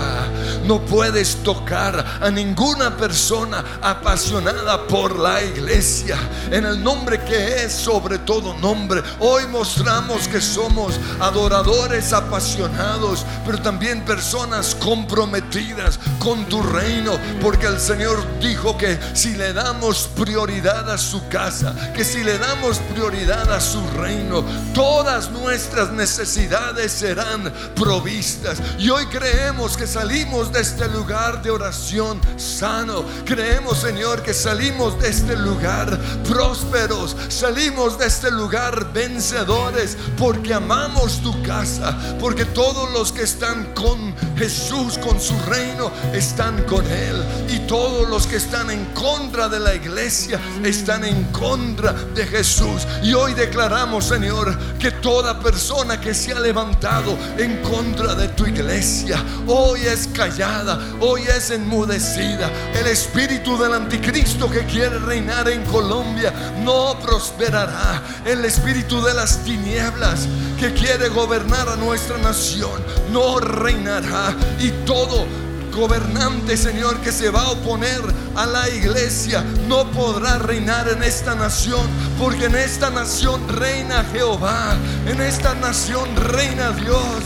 No 0.66 0.84
puedes 0.84 1.36
tocar 1.42 2.04
a 2.20 2.30
ninguna 2.30 2.96
persona 2.96 3.64
apasionada 3.80 4.86
por 4.86 5.18
la 5.18 5.42
iglesia. 5.42 6.18
En 6.50 6.66
el 6.66 6.82
nombre 6.82 7.20
que 7.24 7.64
es 7.64 7.72
sobre 7.72 8.18
todo 8.18 8.54
nombre. 8.58 9.02
Hoy 9.20 9.46
mostramos 9.46 10.28
que 10.28 10.40
somos 10.40 10.98
adoradores 11.20 12.12
apasionados, 12.12 13.24
pero 13.46 13.60
también 13.60 14.04
personas 14.04 14.74
comprometidas 14.74 15.98
con 16.18 16.44
tu 16.46 16.62
reino. 16.62 17.12
Porque 17.40 17.66
el 17.66 17.80
Señor 17.80 18.18
dijo 18.40 18.76
que 18.76 18.98
si 19.14 19.34
le 19.34 19.52
damos 19.52 20.08
prioridad 20.14 20.90
a 20.90 20.98
su 20.98 21.21
casa, 21.28 21.74
que 21.94 22.04
si 22.04 22.22
le 22.22 22.38
damos 22.38 22.78
prioridad 22.92 23.52
a 23.52 23.60
su 23.60 23.80
reino, 23.90 24.44
todas 24.74 25.30
nuestras 25.30 25.90
necesidades 25.92 26.92
serán 26.92 27.52
provistas. 27.74 28.58
Y 28.78 28.90
hoy 28.90 29.06
creemos 29.06 29.76
que 29.76 29.86
salimos 29.86 30.52
de 30.52 30.60
este 30.60 30.88
lugar 30.88 31.42
de 31.42 31.50
oración 31.50 32.20
sano. 32.36 33.04
Creemos, 33.24 33.78
Señor, 33.78 34.22
que 34.22 34.34
salimos 34.34 34.98
de 35.00 35.08
este 35.08 35.36
lugar 35.36 35.98
prósperos. 36.28 37.16
Salimos 37.28 37.98
de 37.98 38.06
este 38.06 38.30
lugar 38.30 38.92
vencedores 38.92 39.96
porque 40.18 40.54
amamos 40.54 41.20
tu 41.22 41.42
casa, 41.42 41.96
porque 42.20 42.44
todos 42.44 42.90
los 42.92 43.12
que 43.12 43.22
están 43.22 43.72
con 43.74 44.14
Jesús, 44.36 44.98
con 44.98 45.20
su 45.20 45.38
reino, 45.48 45.90
están 46.12 46.62
con 46.64 46.84
Él. 46.86 47.22
Y 47.48 47.60
todos 47.60 48.08
los 48.08 48.26
que 48.26 48.36
están 48.36 48.70
en 48.70 48.84
contra 48.86 49.48
de 49.48 49.60
la 49.60 49.74
iglesia 49.74 50.40
están 50.64 51.01
en 51.04 51.24
contra 51.24 51.92
de 51.92 52.26
Jesús. 52.26 52.86
Y 53.02 53.14
hoy 53.14 53.34
declaramos, 53.34 54.06
Señor, 54.06 54.56
que 54.78 54.90
toda 54.90 55.38
persona 55.40 56.00
que 56.00 56.14
se 56.14 56.32
ha 56.32 56.40
levantado 56.40 57.16
en 57.38 57.58
contra 57.62 58.14
de 58.14 58.28
tu 58.28 58.46
iglesia, 58.46 59.22
hoy 59.46 59.80
es 59.80 60.08
callada, 60.08 60.78
hoy 61.00 61.22
es 61.22 61.50
enmudecida. 61.50 62.50
El 62.74 62.86
espíritu 62.86 63.58
del 63.58 63.74
anticristo 63.74 64.50
que 64.50 64.64
quiere 64.66 64.98
reinar 64.98 65.48
en 65.48 65.64
Colombia 65.64 66.32
no 66.64 66.98
prosperará. 67.00 68.02
El 68.24 68.44
espíritu 68.44 69.02
de 69.02 69.14
las 69.14 69.38
tinieblas 69.44 70.26
que 70.58 70.72
quiere 70.72 71.08
gobernar 71.08 71.68
a 71.68 71.76
nuestra 71.76 72.18
nación 72.18 72.82
no 73.12 73.38
reinará. 73.38 74.34
Y 74.58 74.70
todo 74.84 75.26
gobernante, 75.72 76.56
Señor, 76.56 77.00
que 77.00 77.10
se 77.10 77.30
va 77.30 77.42
a 77.42 77.50
oponer 77.50 78.00
a 78.36 78.46
la 78.46 78.68
iglesia, 78.68 79.42
no 79.66 79.90
podrá 79.90 80.38
reinar 80.38 80.88
en 80.88 81.02
esta 81.02 81.34
nación, 81.34 81.86
porque 82.18 82.46
en 82.46 82.56
esta 82.56 82.90
nación 82.90 83.40
reina 83.48 84.04
Jehová, 84.12 84.76
en 85.06 85.20
esta 85.20 85.54
nación 85.54 86.08
reina 86.16 86.70
Dios. 86.72 87.24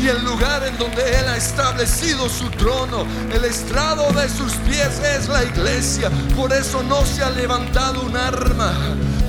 Y 0.00 0.08
el 0.08 0.24
lugar 0.24 0.64
en 0.64 0.76
donde 0.78 1.02
Él 1.18 1.28
ha 1.28 1.36
establecido 1.36 2.28
su 2.28 2.50
trono, 2.50 3.06
el 3.32 3.44
estrado 3.44 4.12
de 4.12 4.28
sus 4.28 4.52
pies 4.68 5.00
es 5.16 5.28
la 5.28 5.44
iglesia. 5.44 6.10
Por 6.36 6.52
eso 6.52 6.82
no 6.82 7.04
se 7.06 7.22
ha 7.22 7.30
levantado 7.30 8.02
un 8.02 8.16
arma 8.16 8.72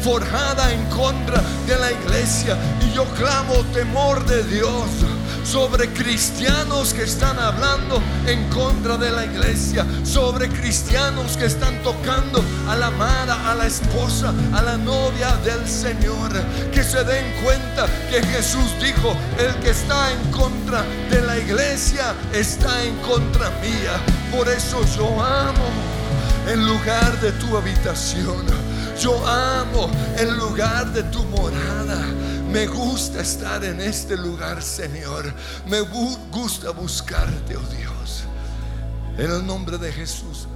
forjada 0.03 0.73
en 0.73 0.84
contra 0.89 1.41
de 1.67 1.77
la 1.77 1.91
iglesia. 1.91 2.58
Y 2.82 2.95
yo 2.95 3.06
clamo 3.13 3.53
temor 3.73 4.25
de 4.25 4.43
Dios 4.45 4.89
sobre 5.43 5.89
cristianos 5.89 6.93
que 6.93 7.03
están 7.03 7.38
hablando 7.38 8.01
en 8.25 8.49
contra 8.49 8.97
de 8.97 9.12
la 9.12 9.25
iglesia, 9.25 9.86
sobre 10.03 10.49
cristianos 10.49 11.38
que 11.38 11.45
están 11.45 11.82
tocando 11.84 12.43
a 12.67 12.75
la 12.75 12.88
amada, 12.88 13.51
a 13.51 13.56
la 13.56 13.67
esposa, 13.67 14.34
a 14.53 14.62
la 14.62 14.77
novia 14.77 15.36
del 15.43 15.67
Señor. 15.67 16.32
Que 16.71 16.84
se 16.84 17.03
den 17.03 17.25
cuenta 17.43 17.88
que 18.10 18.23
Jesús 18.23 18.71
dijo, 18.82 19.15
el 19.38 19.53
que 19.62 19.71
está 19.71 20.12
en 20.12 20.32
contra 20.32 20.84
de 21.10 21.21
la 21.21 21.38
iglesia 21.38 22.13
está 22.34 22.84
en 22.84 22.95
contra 22.97 23.49
mía. 23.62 23.99
Por 24.36 24.47
eso 24.47 24.82
yo 24.95 25.08
amo 25.21 25.93
en 26.47 26.65
lugar 26.65 27.19
de 27.21 27.32
tu 27.34 27.58
habitación. 27.58 28.45
Yo 28.99 29.25
amo 29.27 29.89
el 30.17 30.36
lugar 30.38 30.91
de 30.93 31.03
tu 31.03 31.23
morada. 31.25 31.99
Me 32.53 32.67
gusta 32.67 33.21
estar 33.21 33.63
en 33.65 33.81
este 33.81 34.15
lugar, 34.15 34.61
Señor. 34.61 35.33
Me 35.67 35.81
gusta 35.81 36.69
buscarte, 36.69 37.57
oh 37.57 37.75
Dios. 37.75 38.25
En 39.17 39.31
el 39.31 39.43
nombre 39.43 39.79
de 39.79 39.91
Jesús. 39.91 40.47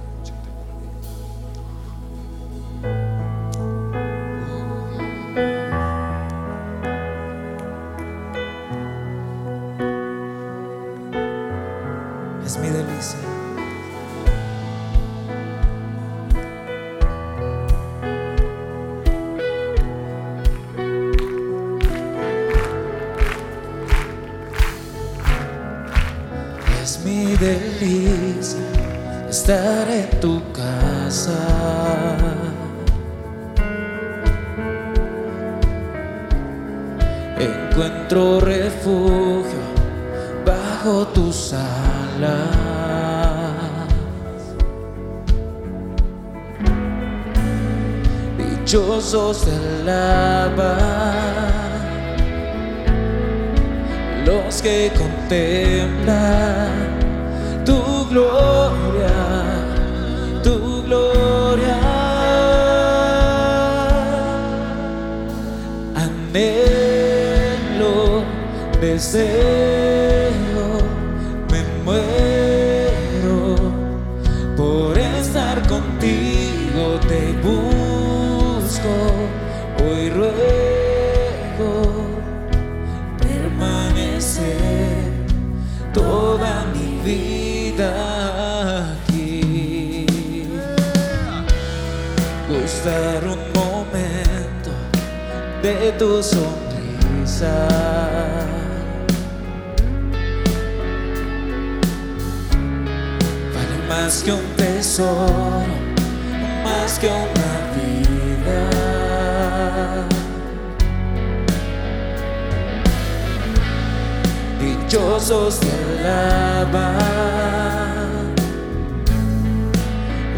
Dichosos 114.88 115.60
del 115.60 116.06
alba, 116.06 116.94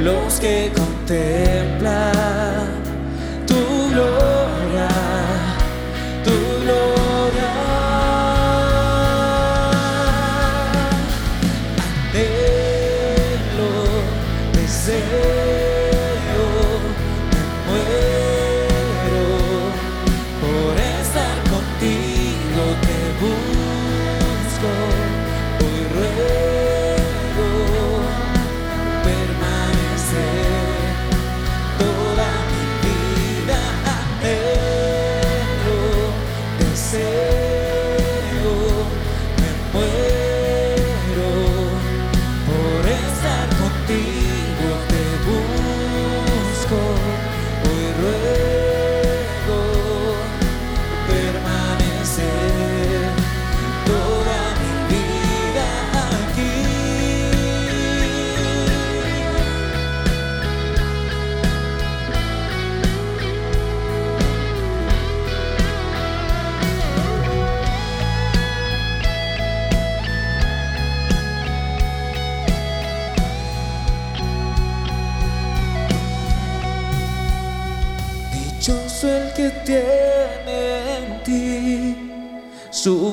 los 0.00 0.40
que 0.40 0.72
contemplan 0.74 2.66
tu 3.46 3.90
gloria, 3.90 4.39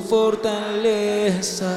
fortaleza. 0.09 1.73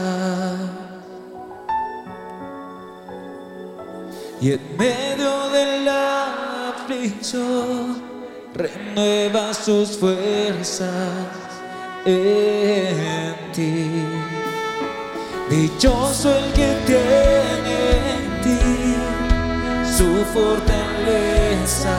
Y 4.40 4.53
en 4.53 4.77
medio 4.79 5.51
de 5.51 5.81
la 5.85 6.11
renueva 8.55 9.55
sus 9.55 9.97
fuerzas 9.99 11.27
en 12.05 13.35
ti. 13.53 13.87
Dichoso 15.49 16.35
el 16.37 16.53
que 16.53 16.77
tiene 16.87 17.79
en 18.14 18.40
ti 18.43 18.97
su 19.97 20.25
fortaleza. 20.33 21.97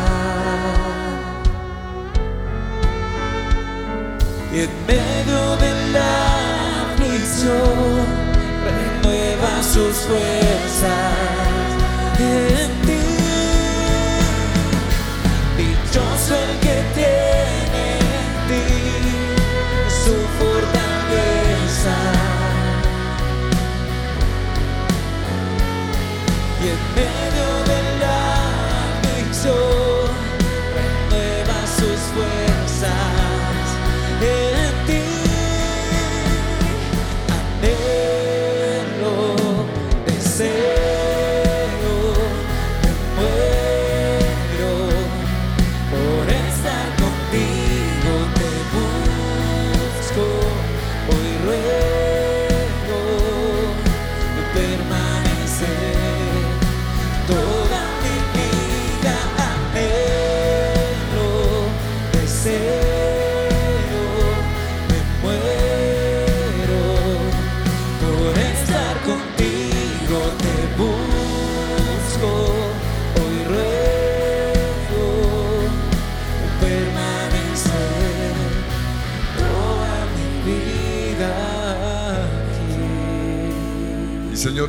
Y 4.53 4.59
en 4.59 4.69
medio 4.85 5.55
de 5.55 5.91
la 5.93 6.91
aflicción 6.91 8.05
renueva 8.65 9.63
sus 9.63 9.95
fuerzas 9.95 10.91
en 12.19 12.69
ti. 12.85 13.03
Dichoso 15.57 16.35
el 16.35 16.59
que 16.59 16.77
tiene 16.95 17.83
en 17.99 18.31
ti 18.49 18.67
su 20.03 20.15
fortaleza. 20.37 21.97
Y 26.61 26.67
en 26.67 26.81
medio 26.95 27.10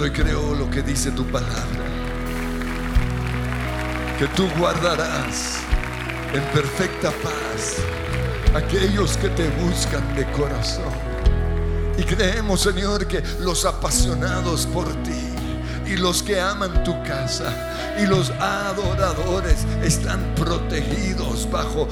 Señor, 0.02 0.10
hoy 0.10 0.10
creo 0.10 0.54
lo 0.54 0.70
que 0.70 0.82
dice 0.82 1.12
tu 1.12 1.24
palabra. 1.26 1.84
Que 4.18 4.26
tú 4.28 4.48
guardarás 4.58 5.58
en 6.32 6.42
perfecta 6.52 7.10
paz 7.22 7.76
aquellos 8.54 9.16
que 9.16 9.28
te 9.28 9.48
buscan 9.50 10.14
de 10.16 10.24
corazón. 10.32 10.92
Y 11.96 12.02
creemos, 12.02 12.62
Señor, 12.62 13.06
que 13.06 13.22
los 13.40 13.64
apasionados 13.64 14.66
por 14.66 14.86
ti 15.04 15.28
y 15.86 15.96
los 15.96 16.22
que 16.22 16.40
aman 16.40 16.82
tu 16.84 17.00
casa 17.04 17.52
y 18.00 18.06
los 18.06 18.30
adoradores 18.30 19.64
están 19.84 20.34
protegidos 20.34 21.48
bajo 21.50 21.86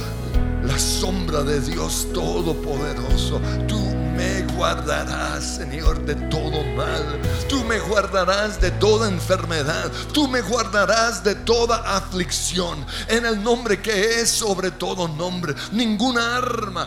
la 0.64 0.78
sombra 0.78 1.42
de 1.42 1.60
Dios 1.60 2.08
Todopoderoso. 2.12 3.40
Tú 3.68 3.78
me 4.20 4.42
guardarás, 4.54 5.56
Señor, 5.56 6.04
de 6.04 6.14
todo 6.28 6.62
mal. 6.76 7.18
Tú 7.48 7.64
me 7.64 7.78
guardarás 7.78 8.60
de 8.60 8.70
toda 8.72 9.08
enfermedad. 9.08 9.90
Tú 10.12 10.28
me 10.28 10.42
guardarás 10.42 11.24
de 11.24 11.34
toda 11.34 11.78
aflicción. 11.96 12.84
En 13.08 13.24
el 13.24 13.42
nombre 13.42 13.80
que 13.80 14.20
es 14.20 14.28
sobre 14.28 14.72
todo 14.72 15.08
nombre. 15.08 15.54
Ninguna 15.72 16.36
arma 16.36 16.86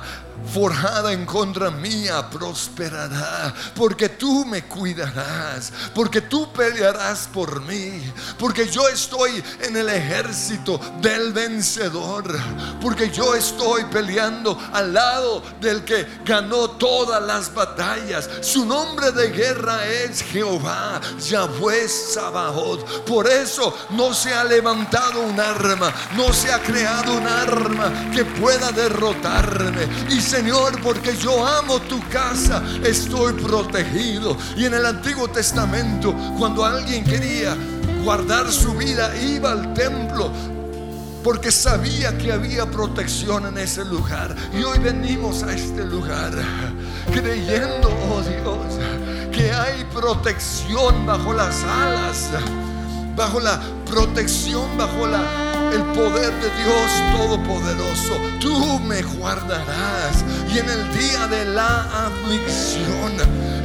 forjada 0.54 1.14
en 1.14 1.26
contra 1.26 1.72
mía 1.72 2.30
prosperará, 2.30 3.54
porque 3.76 4.10
tú 4.10 4.46
me 4.46 4.64
cuidarás, 4.64 5.72
porque 5.96 6.22
tú 6.22 6.52
pelearás 6.52 7.28
por 7.32 7.62
mí, 7.62 8.02
porque 8.38 8.68
yo 8.68 8.88
estoy 8.88 9.44
en 9.62 9.78
el 9.78 9.90
ejército 9.90 10.80
del 11.02 11.34
vencedor, 11.34 12.38
porque 12.82 13.10
yo 13.10 13.36
estoy 13.36 13.86
peleando 13.86 14.58
al 14.74 14.94
lado 14.94 15.44
del 15.60 15.84
que 15.84 16.06
ganó 16.26 16.70
todas 16.72 17.22
las 17.24 17.54
batallas. 17.54 18.30
Su 18.42 18.66
nombre 18.66 19.12
de 19.12 19.30
guerra 19.30 19.86
es 19.88 20.22
Jehová, 20.22 21.00
Yahweh 21.20 21.88
Sabaoth. 21.88 23.06
Por 23.06 23.28
eso 23.28 23.76
no 23.92 24.14
se 24.14 24.34
ha 24.34 24.44
levantado 24.44 25.22
un 25.22 25.40
arma, 25.40 25.94
no 26.16 26.32
se 26.34 26.52
ha 26.52 26.62
creado 26.62 27.18
un 27.18 27.28
arma 27.28 28.12
que 28.14 28.26
pueda 28.26 28.72
derrotarme. 28.72 29.88
Señor, 30.24 30.82
porque 30.82 31.16
yo 31.18 31.46
amo 31.46 31.80
tu 31.82 32.00
casa, 32.10 32.64
estoy 32.84 33.34
protegido. 33.34 34.38
Y 34.56 34.66
en 34.66 34.74
el 34.74 34.86
Antiguo 34.86 35.28
Testamento, 35.28 36.16
cuando 36.40 36.66
alguien 36.66 37.04
quería 37.04 37.56
guardar 38.04 38.52
su 38.52 38.74
vida, 38.74 39.16
iba 39.18 39.52
al 39.52 39.74
templo 39.74 40.32
porque 41.24 41.52
sabía 41.52 42.18
que 42.18 42.32
había 42.32 42.66
protección 42.66 43.46
en 43.46 43.58
ese 43.58 43.86
lugar. 43.86 44.36
Y 44.54 44.64
hoy 44.64 44.80
venimos 44.80 45.44
a 45.44 45.54
este 45.54 45.86
lugar 45.86 46.32
creyendo, 47.12 47.90
oh 47.90 48.22
Dios, 48.22 48.80
que 49.32 49.52
hay 49.52 49.86
protección 49.94 51.06
bajo 51.06 51.34
las 51.34 51.64
alas, 51.64 52.30
bajo 53.16 53.40
la 53.40 53.60
protección, 53.90 54.78
bajo 54.78 55.08
la, 55.08 55.43
el 55.72 55.84
poder 55.94 56.34
de 56.42 56.50
Dios 56.64 56.92
Todopoderoso. 57.16 58.14
Tú 58.40 58.80
me 58.80 59.02
guardarás 59.02 60.24
y 60.54 60.60
en 60.60 60.70
el 60.70 60.98
día 60.98 61.28
de 61.28 61.46
la 61.46 62.08
aflicción, 62.08 63.14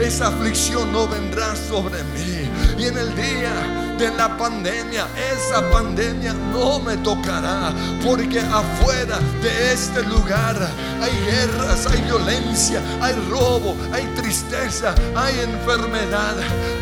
esa 0.00 0.28
aflicción 0.28 0.92
no 0.92 1.08
vendrá 1.08 1.54
sobre 1.56 2.02
mí. 2.04 2.48
Y 2.78 2.87
en 2.87 2.96
el 2.96 3.14
día 3.16 3.94
de 3.98 4.11
la 4.16 4.37
pandemia, 4.37 5.06
esa 5.34 5.68
pandemia 5.70 6.32
no 6.32 6.78
me 6.78 6.96
tocará, 6.98 7.72
porque 8.06 8.40
afuera 8.40 9.18
de 9.42 9.72
este 9.72 10.02
lugar 10.04 10.56
hay 11.02 11.12
guerras, 11.26 11.87
hay 11.87 12.00
violencia, 12.02 12.80
hay 13.00 13.14
robo, 13.28 13.76
hay 13.92 14.04
tristeza, 14.14 14.94
hay 15.16 15.40
enfermedad, 15.40 16.37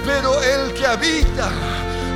pero 0.05 0.43
el 0.43 0.75
que 0.75 0.87
habita 0.87 1.51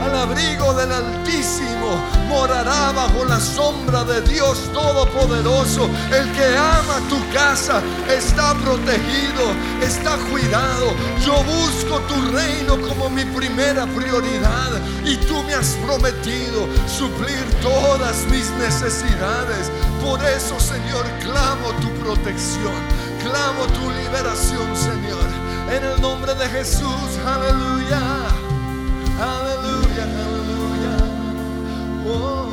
al 0.02 0.14
abrigo 0.14 0.72
del 0.74 0.92
Altísimo, 0.92 1.96
morará 2.28 2.92
bajo 2.92 3.24
la 3.24 3.38
sombra 3.38 4.04
de 4.04 4.22
Dios 4.22 4.58
Todopoderoso. 4.72 5.88
El 6.10 6.30
que 6.32 6.56
ama 6.56 7.00
tu 7.08 7.18
casa 7.32 7.82
está 8.08 8.54
protegido, 8.54 9.52
está 9.82 10.16
cuidado. 10.30 10.94
Yo 11.24 11.34
busco 11.44 11.98
tu 12.08 12.14
reino 12.32 12.80
como 12.88 13.10
mi 13.10 13.24
primera 13.24 13.86
prioridad 13.86 14.70
y 15.04 15.16
tú 15.16 15.42
me 15.44 15.54
has 15.54 15.76
prometido 15.86 16.68
suplir 16.86 17.44
todas 17.62 18.24
mis 18.30 18.50
necesidades. 18.52 19.70
Por 20.02 20.22
eso, 20.24 20.58
Señor, 20.58 21.04
clamo 21.20 21.70
tu 21.80 21.90
protección, 22.02 22.74
clamo 23.22 23.64
tu 23.66 23.90
liberación, 24.02 24.76
Señor. 24.76 25.28
En 25.70 25.84
el 25.84 26.00
nombre 26.00 26.34
de 26.34 26.48
Jesús, 26.48 27.18
aleluya. 27.24 28.49
Aleluya, 29.20 30.04
aleluya. 30.09 30.96
Oh. 32.09 32.48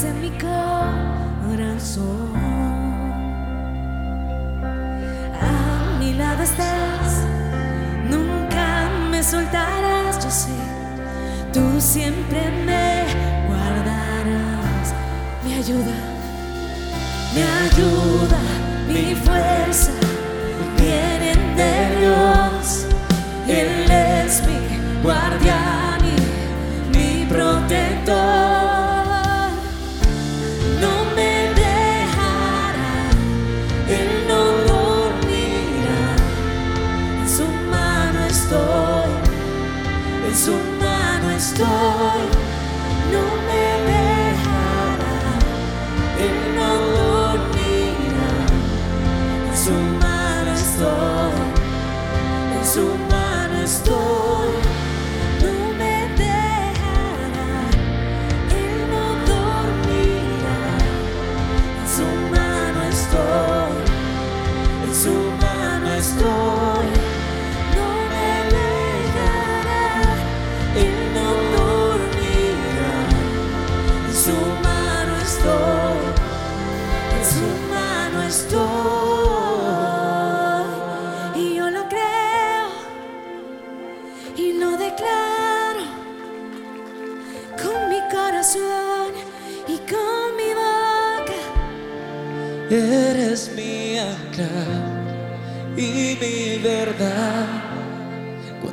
en 0.00 0.22
mi 0.22 0.30
corazón. 0.30 2.32
A 5.38 5.98
mi 5.98 6.14
lado 6.14 6.42
estás, 6.42 7.26
nunca 8.08 8.88
me 9.10 9.22
soltarás, 9.22 10.24
yo 10.24 10.30
sé, 10.30 10.56
tú 11.52 11.78
siempre 11.78 12.40
me 12.64 13.04
guardarás. 13.48 14.94
Me 15.44 15.56
ayuda, 15.56 15.94
me 17.34 17.42
ayuda, 17.42 18.40
mi 18.88 19.14
fuerza 19.14 20.01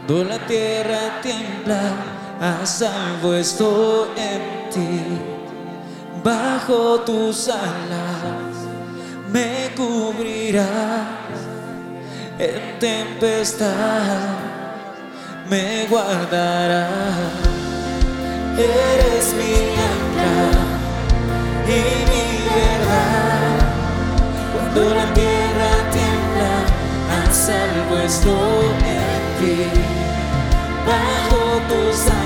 Cuando 0.09 0.27
la 0.27 0.39
tierra 0.47 1.21
tiembla, 1.21 1.93
a 2.41 2.65
salvo 2.65 3.35
estoy 3.35 4.07
en 4.17 4.69
ti. 4.71 5.21
Bajo 6.23 7.01
tus 7.01 7.47
alas 7.47 8.55
me 9.31 9.69
cubrirás. 9.77 10.65
En 12.39 12.79
tempestad 12.79 14.33
me 15.47 15.85
guardarás. 15.85 16.89
Eres 18.57 19.35
mi 19.35 19.53
ancla 19.91 20.41
y 21.67 21.81
mi 22.09 22.25
verdad. 22.55 23.59
Cuando 24.53 24.95
la 24.95 25.13
tierra 25.13 25.71
tiembla, 25.91 26.53
a 27.13 27.31
salvo 27.31 27.97
estoy 27.99 28.65
en 28.87 29.03
ti 29.03 29.08
viver, 29.39 29.71
para 30.85 31.29
todos 31.29 32.07
a 32.09 32.18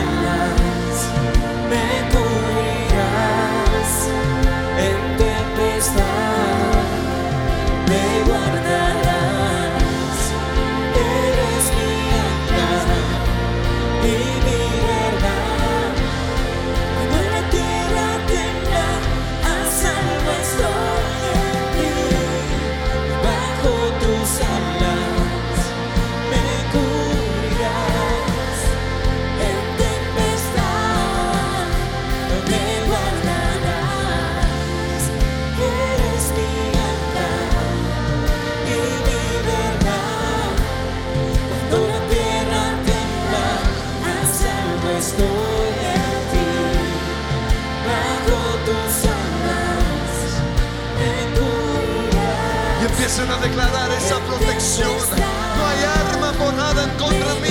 empiecen 53.03 53.29
a 53.29 53.37
declarar 53.37 53.91
esa 53.91 54.17
protección. 54.19 54.87
No 54.87 55.67
hay 55.67 55.83
arma 55.83 56.31
morada 56.39 56.83
en 56.83 56.89
contra 56.91 57.33
de 57.33 57.42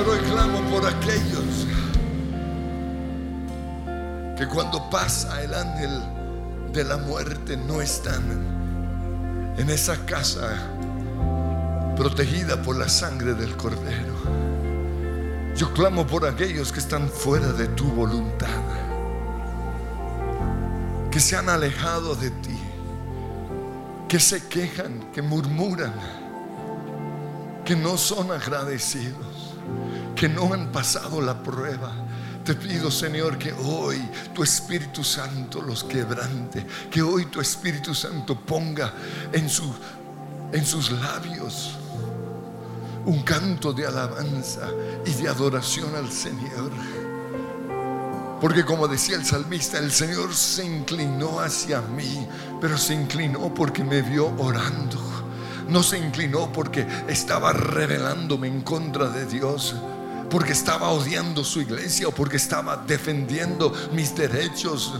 Y 0.00 0.02
Señor, 0.02 0.08
hoy 0.08 0.30
clamo 0.30 0.60
por 0.70 0.86
aquellos 0.86 1.66
que 4.38 4.46
cuando 4.46 4.88
pasa 4.88 5.42
el 5.42 5.52
ángel 5.52 5.90
de 6.72 6.84
la 6.84 6.96
muerte 6.96 7.56
no 7.56 7.82
están 7.82 8.22
en 9.58 9.68
esa 9.68 10.06
casa 10.06 10.56
protegida 11.96 12.62
por 12.62 12.76
la 12.76 12.88
sangre 12.88 13.34
del 13.34 13.54
cordero. 13.56 14.14
Yo 15.56 15.70
clamo 15.74 16.06
por 16.06 16.26
aquellos 16.26 16.72
que 16.72 16.78
están 16.78 17.08
fuera 17.08 17.52
de 17.52 17.68
tu 17.68 17.84
voluntad, 17.84 18.48
que 21.10 21.20
se 21.20 21.36
han 21.36 21.50
alejado 21.50 22.14
de 22.14 22.30
ti, 22.30 22.58
que 24.08 24.18
se 24.18 24.46
quejan, 24.48 25.10
que 25.12 25.20
murmuran, 25.20 25.92
que 27.66 27.76
no 27.76 27.98
son 27.98 28.30
agradecidos, 28.30 29.29
que 30.14 30.28
no 30.28 30.52
han 30.52 30.70
pasado 30.72 31.20
la 31.20 31.42
prueba. 31.42 31.92
Te 32.44 32.54
pido, 32.54 32.90
Señor, 32.90 33.38
que 33.38 33.52
hoy 33.52 33.98
tu 34.34 34.42
Espíritu 34.42 35.04
Santo 35.04 35.62
los 35.62 35.84
quebrante, 35.84 36.66
que 36.90 37.02
hoy 37.02 37.26
tu 37.26 37.40
Espíritu 37.40 37.94
Santo 37.94 38.34
ponga 38.38 38.92
en, 39.32 39.48
en 40.52 40.66
sus 40.66 40.90
labios 40.90 41.76
un 43.04 43.22
canto 43.22 43.72
de 43.72 43.86
alabanza 43.86 44.68
y 45.06 45.10
de 45.12 45.28
adoración 45.28 45.94
al 45.94 46.10
Señor. 46.10 46.70
Porque 48.40 48.64
como 48.64 48.88
decía 48.88 49.16
el 49.16 49.24
salmista, 49.24 49.78
el 49.78 49.92
Señor 49.92 50.34
se 50.34 50.64
inclinó 50.64 51.40
hacia 51.40 51.82
mí, 51.82 52.26
pero 52.60 52.78
se 52.78 52.94
inclinó 52.94 53.52
porque 53.52 53.84
me 53.84 54.00
vio 54.00 54.28
orando. 54.38 54.98
No 55.70 55.82
se 55.82 55.98
inclinó 55.98 56.52
porque 56.52 56.86
estaba 57.08 57.52
rebelándome 57.52 58.48
en 58.48 58.62
contra 58.62 59.08
de 59.08 59.26
Dios, 59.26 59.76
porque 60.28 60.52
estaba 60.52 60.90
odiando 60.90 61.44
su 61.44 61.60
iglesia 61.60 62.08
o 62.08 62.12
porque 62.12 62.36
estaba 62.36 62.76
defendiendo 62.76 63.72
mis 63.92 64.14
derechos. 64.14 64.92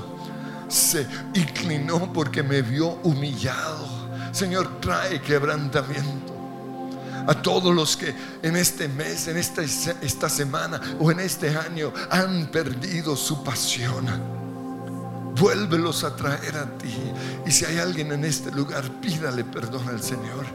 Se 0.69 1.07
inclinó 1.35 2.13
porque 2.13 2.43
me 2.43 2.63
vio 2.63 2.99
humillado. 3.03 3.89
Señor, 4.33 4.81
trae 4.81 5.21
quebrantamiento 5.21 6.31
a 7.27 7.35
todos 7.35 7.75
los 7.75 7.97
que 7.97 8.15
en 8.43 8.57
este 8.57 8.89
mes, 8.89 9.29
en 9.29 9.37
esta, 9.37 9.63
esta 9.63 10.29
semana 10.29 10.81
o 10.99 11.11
en 11.11 11.21
este 11.21 11.57
año 11.57 11.93
han 12.11 12.47
perdido 12.47 13.17
su 13.17 13.43
pasión. 13.43 14.40
Vuélvelos 15.37 16.05
a 16.05 16.17
traer 16.17 16.57
a 16.57 16.67
ti. 16.79 16.95
Y 17.47 17.51
si 17.51 17.65
hay 17.65 17.79
alguien 17.79 18.13
en 18.13 18.25
este 18.25 18.51
lugar, 18.51 18.91
pídale 19.01 19.45
perdón 19.45 19.89
al 19.89 20.03
Señor. 20.03 20.47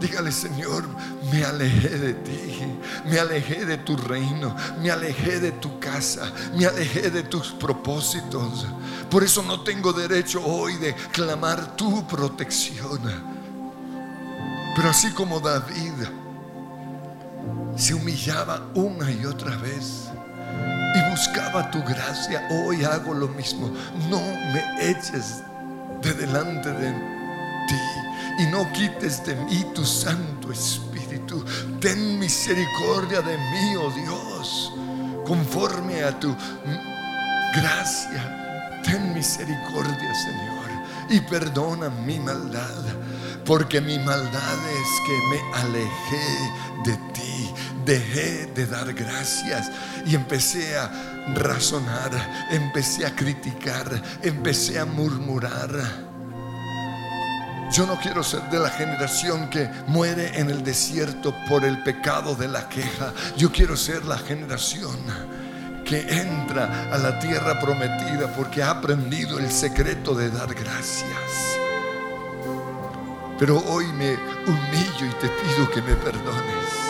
Dígale, 0.00 0.30
Señor, 0.30 0.84
me 1.32 1.44
alejé 1.44 1.98
de 1.98 2.14
ti, 2.14 2.58
me 3.06 3.18
alejé 3.18 3.64
de 3.64 3.78
tu 3.78 3.96
reino, 3.96 4.54
me 4.82 4.90
alejé 4.90 5.40
de 5.40 5.52
tu 5.52 5.80
casa, 5.80 6.30
me 6.54 6.66
alejé 6.66 7.10
de 7.10 7.22
tus 7.22 7.52
propósitos. 7.52 8.66
Por 9.10 9.24
eso 9.24 9.42
no 9.42 9.62
tengo 9.62 9.94
derecho 9.94 10.44
hoy 10.44 10.76
de 10.76 10.94
clamar 11.12 11.76
tu 11.76 12.06
protección. 12.06 13.00
Pero 14.74 14.90
así 14.90 15.10
como 15.12 15.40
David 15.40 15.94
se 17.76 17.94
humillaba 17.94 18.66
una 18.74 19.10
y 19.10 19.24
otra 19.24 19.56
vez 19.56 20.10
buscaba 21.16 21.70
tu 21.70 21.82
gracia, 21.82 22.46
hoy 22.50 22.84
hago 22.84 23.14
lo 23.14 23.28
mismo. 23.28 23.70
No 24.10 24.20
me 24.52 24.90
eches 24.90 25.42
de 26.02 26.12
delante 26.12 26.70
de 26.70 26.92
ti 27.68 28.42
y 28.42 28.46
no 28.48 28.70
quites 28.72 29.24
de 29.24 29.34
mí 29.34 29.64
tu 29.74 29.82
Santo 29.82 30.52
Espíritu. 30.52 31.42
Ten 31.80 32.18
misericordia 32.18 33.22
de 33.22 33.34
mí, 33.34 33.76
oh 33.76 33.90
Dios, 33.92 34.72
conforme 35.26 36.04
a 36.04 36.20
tu 36.20 36.36
gracia. 37.54 38.82
Ten 38.84 39.14
misericordia, 39.14 40.14
Señor, 40.14 40.68
y 41.08 41.20
perdona 41.20 41.88
mi 41.88 42.20
maldad 42.20 42.84
porque 43.46 43.80
mi 43.80 43.98
maldad 44.00 44.58
es 44.82 45.00
que 45.06 45.16
me 45.30 45.40
alejé 45.60 46.26
de 46.84 46.96
ti, 47.12 47.54
dejé 47.86 48.46
de 48.46 48.66
dar 48.66 48.92
gracias 48.92 49.70
y 50.04 50.14
empecé 50.14 50.76
a 50.76 50.90
razonar, 51.34 52.10
empecé 52.50 53.06
a 53.06 53.14
criticar, 53.14 54.02
empecé 54.22 54.78
a 54.78 54.84
murmurar. 54.84 55.70
Yo 57.72 57.86
no 57.86 57.98
quiero 57.98 58.22
ser 58.22 58.42
de 58.50 58.58
la 58.58 58.70
generación 58.70 59.48
que 59.50 59.68
muere 59.86 60.38
en 60.38 60.50
el 60.50 60.62
desierto 60.62 61.34
por 61.48 61.64
el 61.64 61.82
pecado 61.82 62.34
de 62.34 62.48
la 62.48 62.68
queja. 62.68 63.12
Yo 63.36 63.50
quiero 63.50 63.76
ser 63.76 64.04
la 64.04 64.18
generación 64.18 64.96
que 65.84 66.00
entra 66.00 66.88
a 66.92 66.98
la 66.98 67.18
tierra 67.18 67.60
prometida 67.60 68.32
porque 68.36 68.62
ha 68.62 68.70
aprendido 68.70 69.38
el 69.38 69.50
secreto 69.50 70.14
de 70.14 70.30
dar 70.30 70.52
gracias. 70.54 71.58
Pero 73.38 73.58
hoy 73.66 73.86
me 73.86 74.14
humillo 74.46 75.06
y 75.06 75.14
te 75.20 75.28
pido 75.28 75.70
que 75.70 75.82
me 75.82 75.94
perdones. 75.96 76.85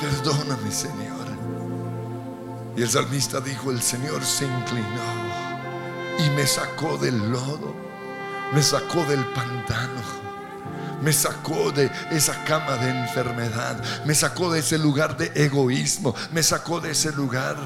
Perdóname, 0.00 0.70
Señor. 0.72 1.26
Y 2.76 2.82
el 2.82 2.88
salmista 2.88 3.40
dijo, 3.40 3.70
el 3.70 3.82
Señor 3.82 4.24
se 4.24 4.46
inclinó 4.46 5.30
y 6.18 6.30
me 6.30 6.46
sacó 6.46 6.96
del 6.96 7.18
lodo, 7.30 7.74
me 8.54 8.62
sacó 8.62 9.04
del 9.04 9.24
pantano, 9.26 10.00
me 11.02 11.12
sacó 11.12 11.70
de 11.72 11.90
esa 12.10 12.42
cama 12.44 12.76
de 12.76 12.90
enfermedad, 12.90 13.82
me 14.06 14.14
sacó 14.14 14.50
de 14.50 14.60
ese 14.60 14.78
lugar 14.78 15.16
de 15.18 15.30
egoísmo, 15.34 16.14
me 16.32 16.42
sacó 16.42 16.80
de 16.80 16.92
ese 16.92 17.12
lugar 17.12 17.56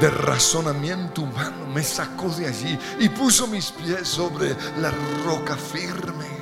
de 0.00 0.10
razonamiento 0.10 1.22
humano, 1.22 1.66
me 1.74 1.82
sacó 1.82 2.28
de 2.28 2.46
allí 2.46 2.78
y 3.00 3.08
puso 3.08 3.48
mis 3.48 3.72
pies 3.72 4.06
sobre 4.06 4.54
la 4.80 4.92
roca 5.24 5.56
firme 5.56 6.37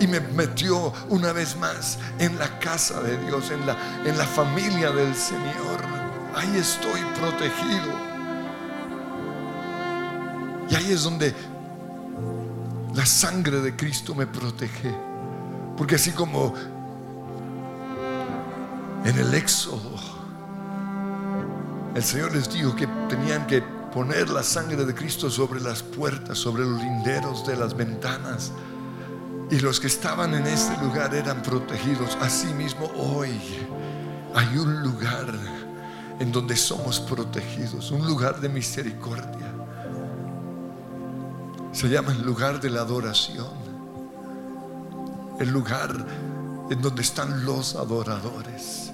y 0.00 0.06
me 0.06 0.20
metió 0.20 0.92
una 1.08 1.32
vez 1.32 1.56
más 1.56 1.98
en 2.18 2.38
la 2.38 2.58
casa 2.58 3.00
de 3.02 3.16
Dios, 3.26 3.50
en 3.50 3.66
la, 3.66 3.76
en 4.04 4.16
la 4.16 4.24
familia 4.24 4.90
del 4.90 5.14
Señor. 5.14 5.80
Ahí 6.34 6.56
estoy 6.56 7.00
protegido. 7.18 8.12
Y 10.68 10.74
ahí 10.74 10.92
es 10.92 11.02
donde 11.02 11.34
la 12.94 13.06
sangre 13.06 13.60
de 13.60 13.76
Cristo 13.76 14.14
me 14.14 14.26
protege. 14.26 14.94
Porque 15.76 15.96
así 15.96 16.12
como 16.12 16.54
en 19.04 19.18
el 19.18 19.34
Éxodo, 19.34 19.92
el 21.94 22.02
Señor 22.02 22.34
les 22.34 22.50
dijo 22.50 22.74
que 22.74 22.86
tenían 23.08 23.46
que 23.46 23.62
poner 23.92 24.30
la 24.30 24.42
sangre 24.42 24.84
de 24.84 24.94
Cristo 24.94 25.28
sobre 25.28 25.60
las 25.60 25.82
puertas, 25.82 26.38
sobre 26.38 26.64
los 26.64 26.80
linderos 26.80 27.46
de 27.46 27.56
las 27.56 27.76
ventanas 27.76 28.52
y 29.52 29.60
los 29.60 29.78
que 29.78 29.86
estaban 29.86 30.32
en 30.32 30.46
este 30.46 30.82
lugar 30.82 31.14
eran 31.14 31.42
protegidos. 31.42 32.16
Asimismo, 32.22 32.90
hoy 32.96 33.38
hay 34.34 34.56
un 34.56 34.82
lugar 34.82 35.26
en 36.18 36.32
donde 36.32 36.56
somos 36.56 36.98
protegidos, 36.98 37.90
un 37.90 38.06
lugar 38.06 38.40
de 38.40 38.48
misericordia. 38.48 39.52
Se 41.70 41.86
llama 41.86 42.12
el 42.12 42.22
lugar 42.22 42.62
de 42.62 42.70
la 42.70 42.80
adoración, 42.80 43.52
el 45.38 45.50
lugar 45.50 45.90
en 46.70 46.80
donde 46.80 47.02
están 47.02 47.44
los 47.44 47.76
adoradores. 47.76 48.90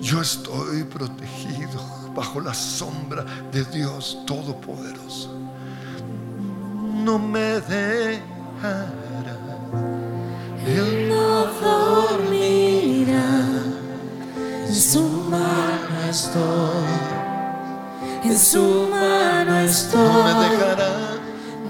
Yo 0.00 0.20
estoy 0.20 0.84
protegido 0.84 1.82
bajo 2.14 2.40
la 2.40 2.54
sombra 2.54 3.24
de 3.50 3.64
Dios 3.64 4.16
Todopoderoso. 4.28 5.36
No 7.02 7.18
me 7.18 7.60
deja 7.62 8.92
él 10.66 11.08
no 11.08 11.46
dormirá, 11.60 13.30
en 14.66 14.74
su 14.74 15.02
mano 15.02 16.10
estoy, 16.10 16.94
en 18.24 18.38
su 18.38 18.88
mano 18.90 19.58
estoy. 19.60 20.00
No 20.00 20.24
me 20.24 20.48
dejará, 20.48 20.90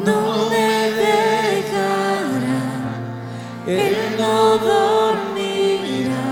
no 0.05 0.51
me 0.51 0.91
dejará, 1.03 2.61
Él 3.67 3.97
no 4.19 4.59
dormirá, 4.59 6.27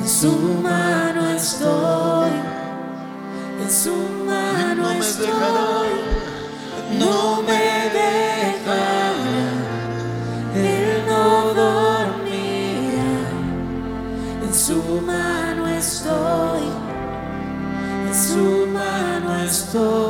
en 0.00 0.08
su 0.08 0.32
mano 0.62 1.30
estoy, 1.30 2.30
en 3.62 3.70
su 3.70 3.94
mano 4.26 4.90
estoy, 4.90 5.71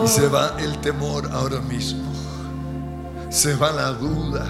se 0.07 0.29
va 0.29 0.57
el 0.59 0.79
temor 0.81 1.29
ahora 1.33 1.61
mismo. 1.61 2.13
Se 3.31 3.55
va 3.57 3.73
la 3.73 3.93
duda. 3.93 4.47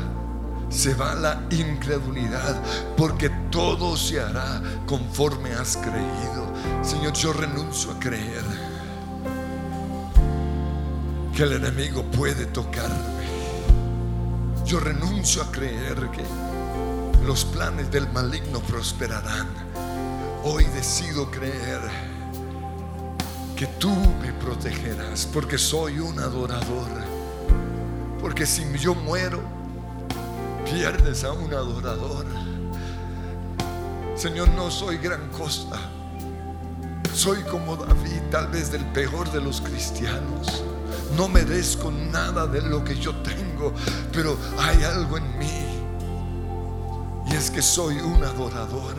se 0.72 0.94
va 0.94 1.14
la 1.14 1.38
incredulidad, 1.50 2.56
porque 2.96 3.28
todo 3.50 3.94
se 3.94 4.18
hará 4.20 4.62
conforme 4.86 5.52
has 5.52 5.76
creído. 5.76 6.50
Señor, 6.82 7.12
yo 7.12 7.32
renuncio 7.34 7.92
a 7.92 7.98
creer 7.98 8.42
que 11.36 11.42
el 11.42 11.52
enemigo 11.52 12.02
puede 12.04 12.46
tocarme. 12.46 13.26
Yo 14.64 14.80
renuncio 14.80 15.42
a 15.42 15.52
creer 15.52 16.10
que 16.10 16.24
los 17.26 17.44
planes 17.44 17.90
del 17.90 18.10
maligno 18.10 18.60
prosperarán. 18.60 19.48
Hoy 20.44 20.64
decido 20.74 21.30
creer 21.30 22.11
que 23.62 23.68
tú 23.78 23.94
me 24.20 24.32
protegerás 24.32 25.24
porque 25.32 25.56
soy 25.56 26.00
un 26.00 26.18
adorador. 26.18 26.90
Porque 28.20 28.44
si 28.44 28.64
yo 28.76 28.92
muero, 28.92 29.40
pierdes 30.64 31.22
a 31.22 31.30
un 31.30 31.54
adorador. 31.54 32.26
Señor, 34.16 34.48
no 34.48 34.68
soy 34.68 34.96
gran 34.96 35.28
cosa. 35.28 35.78
Soy 37.14 37.40
como 37.42 37.76
David, 37.76 38.22
tal 38.32 38.48
vez 38.48 38.72
del 38.72 38.84
peor 38.86 39.30
de 39.30 39.40
los 39.40 39.60
cristianos. 39.60 40.64
No 41.16 41.28
merezco 41.28 41.92
nada 41.92 42.48
de 42.48 42.62
lo 42.62 42.82
que 42.82 42.96
yo 42.96 43.14
tengo, 43.22 43.72
pero 44.12 44.36
hay 44.58 44.82
algo 44.82 45.18
en 45.18 45.38
mí. 45.38 45.84
Y 47.30 47.36
es 47.36 47.48
que 47.48 47.62
soy 47.62 47.94
un 48.00 48.24
adorador. 48.24 48.96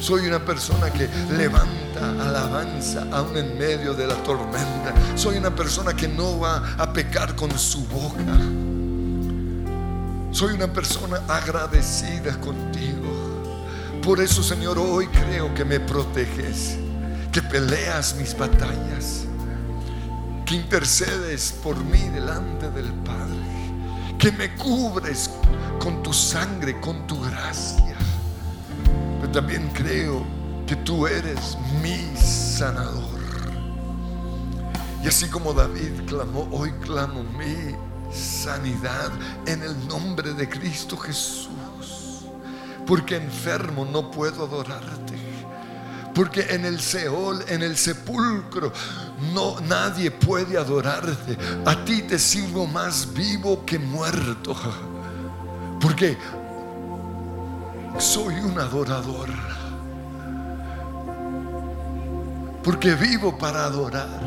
Soy 0.00 0.26
una 0.26 0.44
persona 0.44 0.90
que 0.90 1.08
levanta 1.36 2.10
alabanza 2.20 3.06
aún 3.12 3.36
en 3.36 3.58
medio 3.58 3.94
de 3.94 4.06
la 4.06 4.14
tormenta. 4.22 4.94
Soy 5.14 5.36
una 5.36 5.54
persona 5.54 5.94
que 5.94 6.08
no 6.08 6.38
va 6.38 6.74
a 6.78 6.92
pecar 6.92 7.36
con 7.36 7.56
su 7.58 7.86
boca. 7.86 8.38
Soy 10.32 10.54
una 10.54 10.72
persona 10.72 11.20
agradecida 11.28 12.40
contigo. 12.40 13.10
Por 14.02 14.20
eso, 14.20 14.42
Señor, 14.42 14.78
hoy 14.78 15.06
creo 15.08 15.52
que 15.54 15.64
me 15.64 15.78
proteges, 15.80 16.78
que 17.30 17.42
peleas 17.42 18.14
mis 18.16 18.36
batallas 18.36 19.26
que 20.50 20.56
intercedes 20.56 21.52
por 21.62 21.76
mí 21.76 22.08
delante 22.08 22.68
del 22.72 22.92
Padre, 23.04 24.16
que 24.18 24.32
me 24.32 24.56
cubres 24.56 25.30
con 25.78 26.02
tu 26.02 26.12
sangre, 26.12 26.80
con 26.80 27.06
tu 27.06 27.20
gracia. 27.20 27.89
También 29.32 29.70
creo 29.72 30.26
que 30.66 30.74
tú 30.76 31.06
eres 31.06 31.56
mi 31.82 32.16
sanador. 32.16 33.20
Y 35.04 35.08
así 35.08 35.28
como 35.28 35.52
David 35.52 35.92
clamó, 36.06 36.48
hoy 36.50 36.72
clamo 36.84 37.22
mi 37.22 37.76
sanidad 38.12 39.10
en 39.46 39.62
el 39.62 39.86
nombre 39.86 40.34
de 40.34 40.48
Cristo 40.48 40.96
Jesús. 40.96 41.48
Porque 42.86 43.16
enfermo 43.16 43.84
no 43.84 44.10
puedo 44.10 44.46
adorarte. 44.46 45.14
Porque 46.12 46.40
en 46.50 46.64
el 46.64 46.80
Seol, 46.80 47.44
en 47.46 47.62
el 47.62 47.76
sepulcro, 47.76 48.72
no 49.32 49.60
nadie 49.60 50.10
puede 50.10 50.58
adorarte. 50.58 51.38
A 51.64 51.84
ti 51.84 52.02
te 52.02 52.18
sirvo 52.18 52.66
más 52.66 53.14
vivo 53.14 53.64
que 53.64 53.78
muerto. 53.78 54.56
Porque 55.80 56.18
soy 57.98 58.34
un 58.34 58.58
adorador. 58.58 59.28
Porque 62.62 62.94
vivo 62.94 63.36
para 63.36 63.64
adorar. 63.64 64.20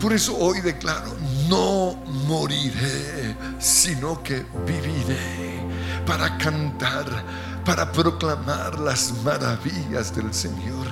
Por 0.00 0.12
eso 0.12 0.36
hoy 0.38 0.60
declaro, 0.60 1.10
no 1.48 1.96
moriré, 2.26 3.36
sino 3.58 4.22
que 4.22 4.46
viviré 4.64 5.60
para 6.06 6.38
cantar, 6.38 7.06
para 7.64 7.90
proclamar 7.90 8.78
las 8.78 9.12
maravillas 9.24 10.14
del 10.14 10.32
Señor. 10.32 10.86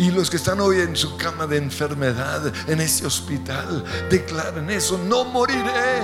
Y 0.00 0.10
los 0.10 0.30
que 0.30 0.38
están 0.38 0.60
hoy 0.60 0.80
en 0.80 0.96
su 0.96 1.14
cama 1.18 1.46
de 1.46 1.58
enfermedad, 1.58 2.50
en 2.66 2.80
ese 2.80 3.04
hospital, 3.04 3.84
declaren 4.08 4.70
eso, 4.70 4.96
no 4.96 5.26
moriré. 5.26 6.02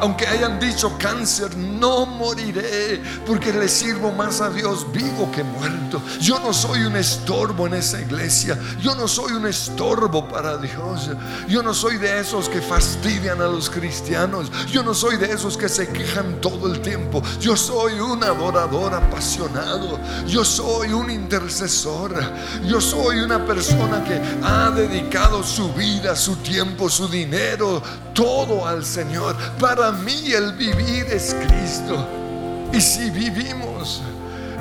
Aunque 0.00 0.26
hayan 0.26 0.58
dicho 0.58 0.96
cáncer, 0.98 1.54
no 1.54 2.06
moriré, 2.06 3.02
porque 3.26 3.52
le 3.52 3.68
sirvo 3.68 4.12
más 4.12 4.40
a 4.40 4.48
Dios 4.48 4.90
vivo 4.92 5.30
que 5.30 5.44
muerto. 5.44 6.00
Yo 6.18 6.38
no 6.38 6.54
soy 6.54 6.84
un 6.84 6.96
estorbo 6.96 7.66
en 7.66 7.74
esa 7.74 8.00
iglesia, 8.00 8.58
yo 8.80 8.94
no 8.94 9.06
soy 9.06 9.32
un 9.32 9.46
estorbo 9.46 10.26
para 10.26 10.56
Dios. 10.56 11.10
Yo 11.48 11.62
no 11.62 11.74
soy 11.74 11.98
de 11.98 12.20
esos 12.20 12.48
que 12.48 12.62
fastidian 12.62 13.42
a 13.42 13.46
los 13.46 13.68
cristianos, 13.68 14.50
yo 14.72 14.82
no 14.82 14.94
soy 14.94 15.18
de 15.18 15.30
esos 15.30 15.58
que 15.58 15.68
se 15.68 15.88
quejan 15.88 16.40
todo 16.40 16.72
el 16.72 16.80
tiempo. 16.80 17.22
Yo 17.40 17.58
soy 17.58 18.00
un 18.00 18.24
adorador 18.24 18.94
apasionado, 18.94 20.00
yo 20.26 20.46
soy 20.46 20.94
un 20.94 21.10
intercesor, 21.10 22.14
yo 22.64 22.80
soy 22.80 23.17
una 23.20 23.44
persona 23.44 24.02
que 24.04 24.20
ha 24.42 24.70
dedicado 24.70 25.42
su 25.42 25.72
vida, 25.72 26.14
su 26.16 26.36
tiempo, 26.36 26.88
su 26.88 27.08
dinero, 27.08 27.82
todo 28.14 28.66
al 28.66 28.84
Señor. 28.84 29.36
Para 29.58 29.92
mí 29.92 30.32
el 30.32 30.52
vivir 30.54 31.06
es 31.10 31.34
Cristo. 31.46 32.06
Y 32.72 32.80
si 32.80 33.10
vivimos, 33.10 34.02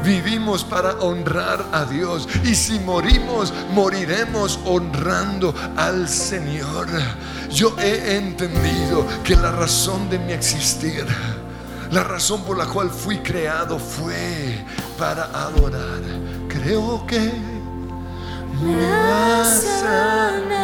vivimos 0.04 0.64
para 0.64 0.92
honrar 1.00 1.66
a 1.72 1.86
Dios. 1.86 2.28
Y 2.44 2.56
si 2.56 2.80
morimos, 2.80 3.54
moriremos 3.74 4.60
honrando 4.66 5.54
al 5.76 6.08
Señor. 6.08 6.88
Yo 7.52 7.76
he 7.80 8.18
entendido 8.18 9.06
que 9.24 9.36
la 9.36 9.52
razón 9.52 10.10
de 10.10 10.20
mi 10.20 10.34
existir, 10.34 11.06
la 11.92 12.04
razón 12.04 12.44
por 12.44 12.58
la 12.58 12.66
cual 12.66 12.90
fui 12.90 13.18
creado 13.20 13.80
fue 13.80 14.66
para 14.98 15.26
adorar. 15.26 16.02
Creo 16.50 17.06
que 17.06 17.57
sanado. 19.46 20.56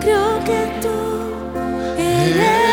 Creo 0.00 0.42
que 0.44 0.60
tú 0.80 0.98
eres 1.98 2.71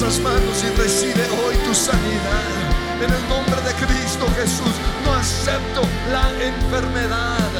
las 0.00 0.18
manos 0.20 0.64
y 0.64 0.80
recibe 0.80 1.20
hoy 1.44 1.54
tu 1.68 1.74
sanidad. 1.74 2.48
En 2.96 3.12
el 3.12 3.28
nombre 3.28 3.60
de 3.60 3.74
Cristo 3.74 4.24
Jesús, 4.40 4.72
no 5.04 5.12
acepto 5.12 5.82
la 6.10 6.32
enfermedad. 6.42 7.52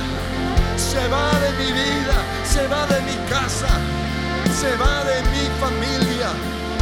Se 0.78 1.07
va 1.09 1.28
de 1.45 1.51
mi 1.61 1.70
vida, 1.72 2.16
se 2.49 2.66
va 2.68 2.87
de 2.87 3.03
mi 3.03 3.16
casa, 3.28 3.68
se 4.49 4.74
va 4.80 5.05
de 5.05 5.20
mi 5.28 5.45
familia. 5.61 6.33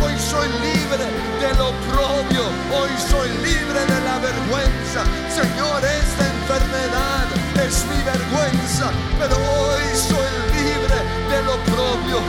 Hoy 0.04 0.14
soy 0.22 0.46
libre 0.62 1.10
de 1.42 1.50
lo 1.58 1.74
propio, 1.90 2.46
hoy 2.70 2.90
soy 3.10 3.28
libre 3.42 3.80
de 3.90 4.00
la 4.06 4.22
vergüenza. 4.22 5.02
Señor, 5.34 5.82
esta 5.82 6.30
enfermedad 6.30 7.26
es 7.66 7.84
mi 7.90 7.98
vergüenza, 8.06 8.92
pero 9.18 9.34
hoy 9.34 9.82
soy 9.98 10.30
libre 10.54 10.98
de 11.26 11.42
lo 11.42 11.56
propio. 11.74 12.22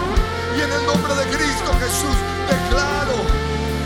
Y 0.57 0.61
en 0.61 0.71
el 0.73 0.85
nombre 0.87 1.13
de 1.13 1.25
Cristo 1.37 1.71
Jesús 1.79 2.17
declaro 2.71 3.19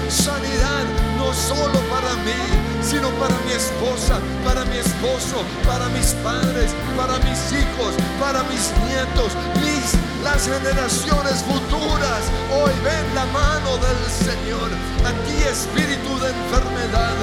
sanidad 0.10 0.86
no 1.18 1.34
solo 1.34 1.80
para 1.90 2.14
mí, 2.24 2.42
sino 2.82 3.10
para 3.22 3.36
mi 3.46 3.54
esposa, 3.54 4.20
para 4.46 4.64
mi 4.66 4.78
esposo, 4.78 5.44
para 5.66 5.88
mis 5.90 6.14
padres, 6.24 6.72
para 6.96 7.18
mis 7.26 7.40
hijos, 7.52 7.96
para 8.20 8.44
mis 8.44 8.72
nietos, 8.86 9.32
mis 9.62 9.86
las 10.24 10.46
generaciones 10.46 11.44
futuras. 11.44 12.22
Hoy 12.54 12.72
ven 12.84 13.16
la 13.16 13.26
mano 13.26 13.78
del 13.78 14.02
Señor. 14.10 14.70
A 15.04 15.12
ti 15.26 15.36
espíritu 15.44 16.12
de 16.20 16.30
enfermedad, 16.30 17.18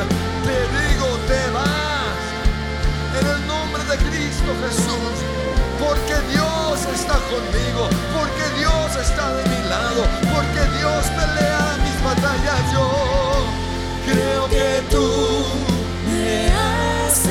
te 0.46 0.58
digo, 0.78 1.06
te 1.28 1.42
vas. 1.50 2.22
En 3.18 3.26
el 3.26 3.46
nombre 3.46 3.82
de 3.84 3.96
Cristo 4.10 4.50
Jesús. 4.66 5.14
Porque 5.78 6.14
Dios 6.32 6.51
está 6.80 7.14
conmigo, 7.28 7.88
porque 8.14 8.58
Dios 8.58 8.96
está 8.96 9.34
de 9.34 9.44
mi 9.48 9.68
lado, 9.68 10.06
porque 10.32 10.60
Dios 10.78 11.04
pelea 11.06 11.76
mis 11.84 12.02
batallas. 12.02 12.72
Yo 12.72 12.90
creo 14.06 14.48
que 14.48 14.82
tú 14.90 15.06
me 16.06 16.48
has 16.48 17.28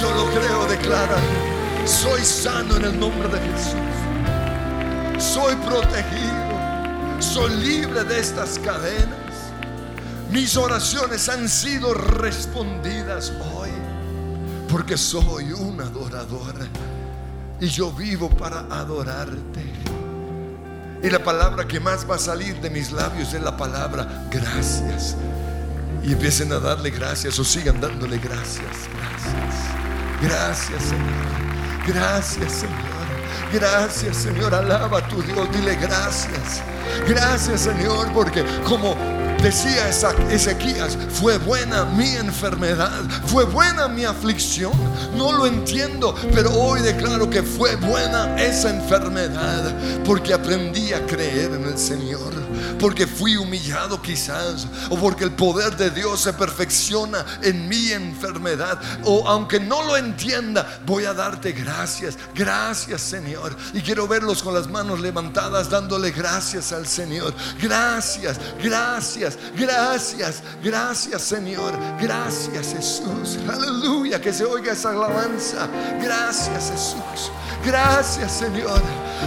Yo 0.00 0.12
lo 0.12 0.26
creo, 0.26 0.66
declara. 0.66 1.16
Soy 1.86 2.24
sano 2.24 2.76
en 2.76 2.84
el 2.84 2.98
nombre 2.98 3.28
de 3.28 3.38
Jesús. 3.38 5.24
Soy 5.24 5.54
protegido. 5.56 7.20
Soy 7.20 7.54
libre 7.56 8.02
de 8.04 8.18
estas 8.18 8.58
cadenas. 8.58 9.52
Mis 10.30 10.56
oraciones 10.56 11.28
han 11.28 11.48
sido 11.48 11.94
respondidas 11.94 13.32
hoy. 13.54 13.70
Porque 14.68 14.96
soy 14.96 15.52
un 15.52 15.80
adorador. 15.80 16.54
Y 17.60 17.68
yo 17.68 17.92
vivo 17.92 18.28
para 18.28 18.60
adorarte. 18.70 19.62
Y 21.02 21.10
la 21.10 21.22
palabra 21.22 21.68
que 21.68 21.78
más 21.78 22.08
va 22.10 22.16
a 22.16 22.18
salir 22.18 22.60
de 22.60 22.70
mis 22.70 22.90
labios 22.90 23.32
es 23.32 23.42
la 23.42 23.56
palabra 23.56 24.26
gracias. 24.30 25.16
Y 26.02 26.12
empiecen 26.12 26.52
a 26.52 26.58
darle 26.58 26.90
gracias 26.90 27.38
o 27.38 27.44
sigan 27.44 27.80
dándole 27.80 28.18
gracias. 28.18 28.88
Gracias. 28.96 29.73
Gracias, 30.22 30.82
Señor. 30.82 31.86
Gracias, 31.86 32.52
Señor. 32.52 32.94
Gracias, 33.52 34.16
Señor. 34.16 34.54
Alaba 34.54 34.98
a 34.98 35.08
tu 35.08 35.22
Dios. 35.22 35.48
Dile 35.52 35.76
gracias. 35.76 36.62
Gracias, 37.06 37.62
Señor, 37.62 38.12
porque 38.12 38.44
como 38.66 38.96
decía 39.42 39.90
Ezequías, 40.30 40.96
fue 41.10 41.36
buena 41.38 41.84
mi 41.84 42.08
enfermedad, 42.16 43.02
fue 43.26 43.44
buena 43.44 43.88
mi 43.88 44.04
aflicción. 44.04 44.72
No 45.16 45.32
lo 45.32 45.46
entiendo, 45.46 46.14
pero 46.32 46.50
hoy 46.50 46.80
declaro 46.80 47.28
que 47.28 47.42
fue 47.42 47.76
buena 47.76 48.36
esa 48.40 48.70
enfermedad, 48.70 49.74
porque 50.04 50.32
aprendí 50.32 50.92
a 50.92 51.04
creer 51.06 51.52
en 51.52 51.64
el 51.64 51.78
Señor, 51.78 52.32
porque 52.78 53.06
fui 53.06 53.36
humillado 53.36 54.00
quizás, 54.00 54.66
o 54.90 54.96
porque 54.96 55.24
el 55.24 55.32
poder 55.32 55.76
de 55.76 55.90
Dios 55.90 56.20
se 56.20 56.32
perfecciona 56.32 57.24
en 57.42 57.68
mi 57.68 57.92
enfermedad, 57.92 58.80
o 59.04 59.26
aunque 59.28 59.60
no 59.60 59.82
lo 59.82 59.96
entienda, 59.96 60.80
voy 60.86 61.04
a 61.04 61.14
darte 61.14 61.52
gracias, 61.52 62.18
gracias 62.34 63.00
Señor. 63.00 63.56
Y 63.72 63.80
quiero 63.80 64.06
verlos 64.06 64.42
con 64.42 64.54
las 64.54 64.68
manos 64.68 65.00
levantadas 65.00 65.70
dándole 65.70 66.10
gracias 66.10 66.72
al 66.72 66.86
Señor. 66.86 67.34
Gracias, 67.60 68.38
gracias, 68.62 69.38
gracias, 69.56 70.42
gracias 70.62 71.22
Señor. 71.22 71.72
Gracias 72.00 72.74
Jesús. 72.74 73.38
Aleluya, 73.48 74.20
que 74.20 74.32
se 74.32 74.44
oiga 74.44 74.72
esa 74.72 74.90
alabanza. 74.90 75.68
Gracias 76.00 76.70
Jesús. 76.70 77.30
Gracias 77.64 78.32
Señor. 78.32 78.82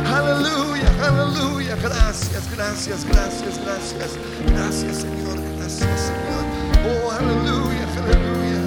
Aleluya, 0.05 0.89
aleluya. 1.03 1.75
Gracias, 1.75 2.49
gracias, 2.55 3.03
gracias, 3.05 3.59
gracias. 3.63 4.11
Gracias 4.45 4.97
Señor, 4.97 5.39
gracias 5.57 6.01
Señor. 6.01 6.43
Oh, 6.85 7.11
aleluya, 7.11 7.85
aleluya. 7.97 8.61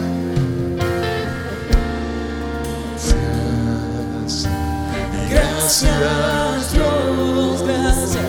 Gracias. 5.30 5.90
Gracias 5.90 6.72
Dios, 6.72 7.62
gracias, 7.62 8.28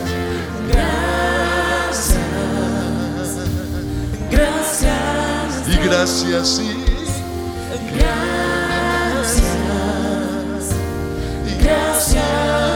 gracias, 0.69 2.17
gracias, 4.29 5.67
Y 5.67 5.75
gracias, 5.87 6.47
sí. 6.47 6.69
gracias, 7.95 8.60
gracias 11.71 12.70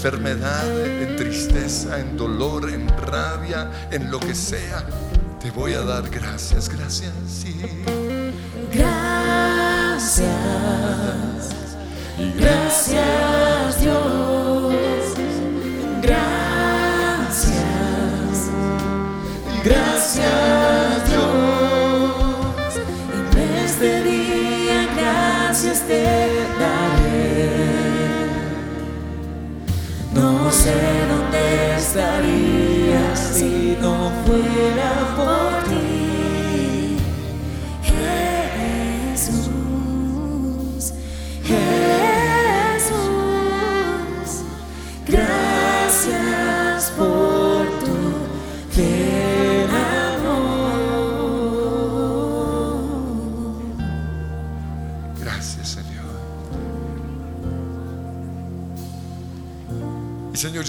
enfermedad, 0.00 0.66
en 0.82 1.14
tristeza, 1.16 2.00
en 2.00 2.16
dolor, 2.16 2.70
en 2.70 2.88
rabia, 2.88 3.70
en 3.90 4.10
lo 4.10 4.18
que 4.18 4.34
sea, 4.34 4.82
te 5.38 5.50
voy 5.50 5.74
a 5.74 5.82
dar 5.82 6.08
gracias, 6.08 6.70
gracias, 6.70 7.12
sí. 7.28 7.54
Gracias, 8.72 10.24
gracias. 12.38 13.19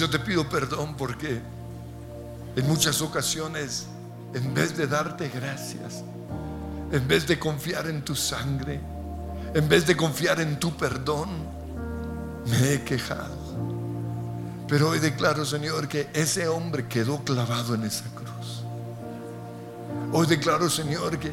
Yo 0.01 0.09
te 0.09 0.17
pido 0.17 0.49
perdón 0.49 0.95
porque 0.97 1.39
en 2.55 2.67
muchas 2.67 3.03
ocasiones, 3.03 3.85
en 4.33 4.51
vez 4.51 4.75
de 4.75 4.87
darte 4.87 5.29
gracias, 5.29 6.03
en 6.91 7.07
vez 7.07 7.27
de 7.27 7.37
confiar 7.37 7.85
en 7.85 8.01
tu 8.01 8.15
sangre, 8.15 8.81
en 9.53 9.69
vez 9.69 9.85
de 9.85 9.95
confiar 9.95 10.41
en 10.41 10.59
tu 10.59 10.75
perdón, 10.75 11.29
me 12.47 12.73
he 12.73 12.81
quejado. 12.81 13.37
Pero 14.67 14.89
hoy 14.89 14.97
declaro, 14.97 15.45
Señor, 15.45 15.87
que 15.87 16.09
ese 16.13 16.47
hombre 16.47 16.87
quedó 16.87 17.23
clavado 17.23 17.75
en 17.75 17.83
esa 17.83 18.05
cruz. 18.05 18.63
Hoy 20.13 20.25
declaro, 20.25 20.67
Señor, 20.67 21.19
que 21.19 21.31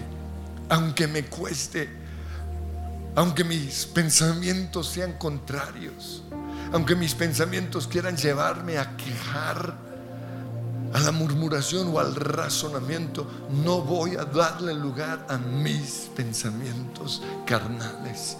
aunque 0.68 1.06
me 1.06 1.24
cueste, 1.24 1.88
aunque 3.14 3.44
mis 3.44 3.86
pensamientos 3.86 4.88
sean 4.88 5.14
contrarios, 5.14 6.22
aunque 6.72 6.94
mis 6.94 7.14
pensamientos 7.14 7.86
quieran 7.86 8.16
llevarme 8.16 8.78
a 8.78 8.96
quejar, 8.96 9.74
a 10.92 11.00
la 11.00 11.12
murmuración 11.12 11.88
o 11.92 12.00
al 12.00 12.14
razonamiento, 12.14 13.26
no 13.62 13.82
voy 13.82 14.16
a 14.16 14.24
darle 14.24 14.72
lugar 14.74 15.26
a 15.28 15.36
mis 15.36 16.10
pensamientos 16.16 17.22
carnales. 17.46 18.36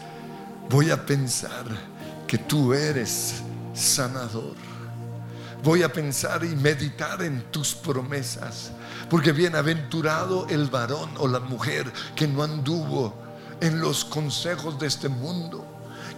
Voy 0.71 0.91
a 0.91 1.05
pensar 1.05 1.65
que 2.27 2.39
tú 2.39 2.73
eres 2.73 3.43
sanador. 3.75 4.57
Voy 5.63 5.83
a 5.83 5.93
pensar 5.93 6.45
y 6.45 6.55
meditar 6.55 7.23
en 7.23 7.43
tus 7.51 7.75
promesas, 7.75 8.71
porque 9.11 9.33
bienaventurado 9.33 10.47
el 10.49 10.69
varón 10.69 11.11
o 11.19 11.27
la 11.27 11.41
mujer 11.41 11.93
que 12.15 12.29
no 12.29 12.43
anduvo 12.43 13.15
en 13.61 13.81
los 13.81 14.05
consejos 14.05 14.79
de 14.79 14.87
este 14.87 15.09
mundo, 15.09 15.67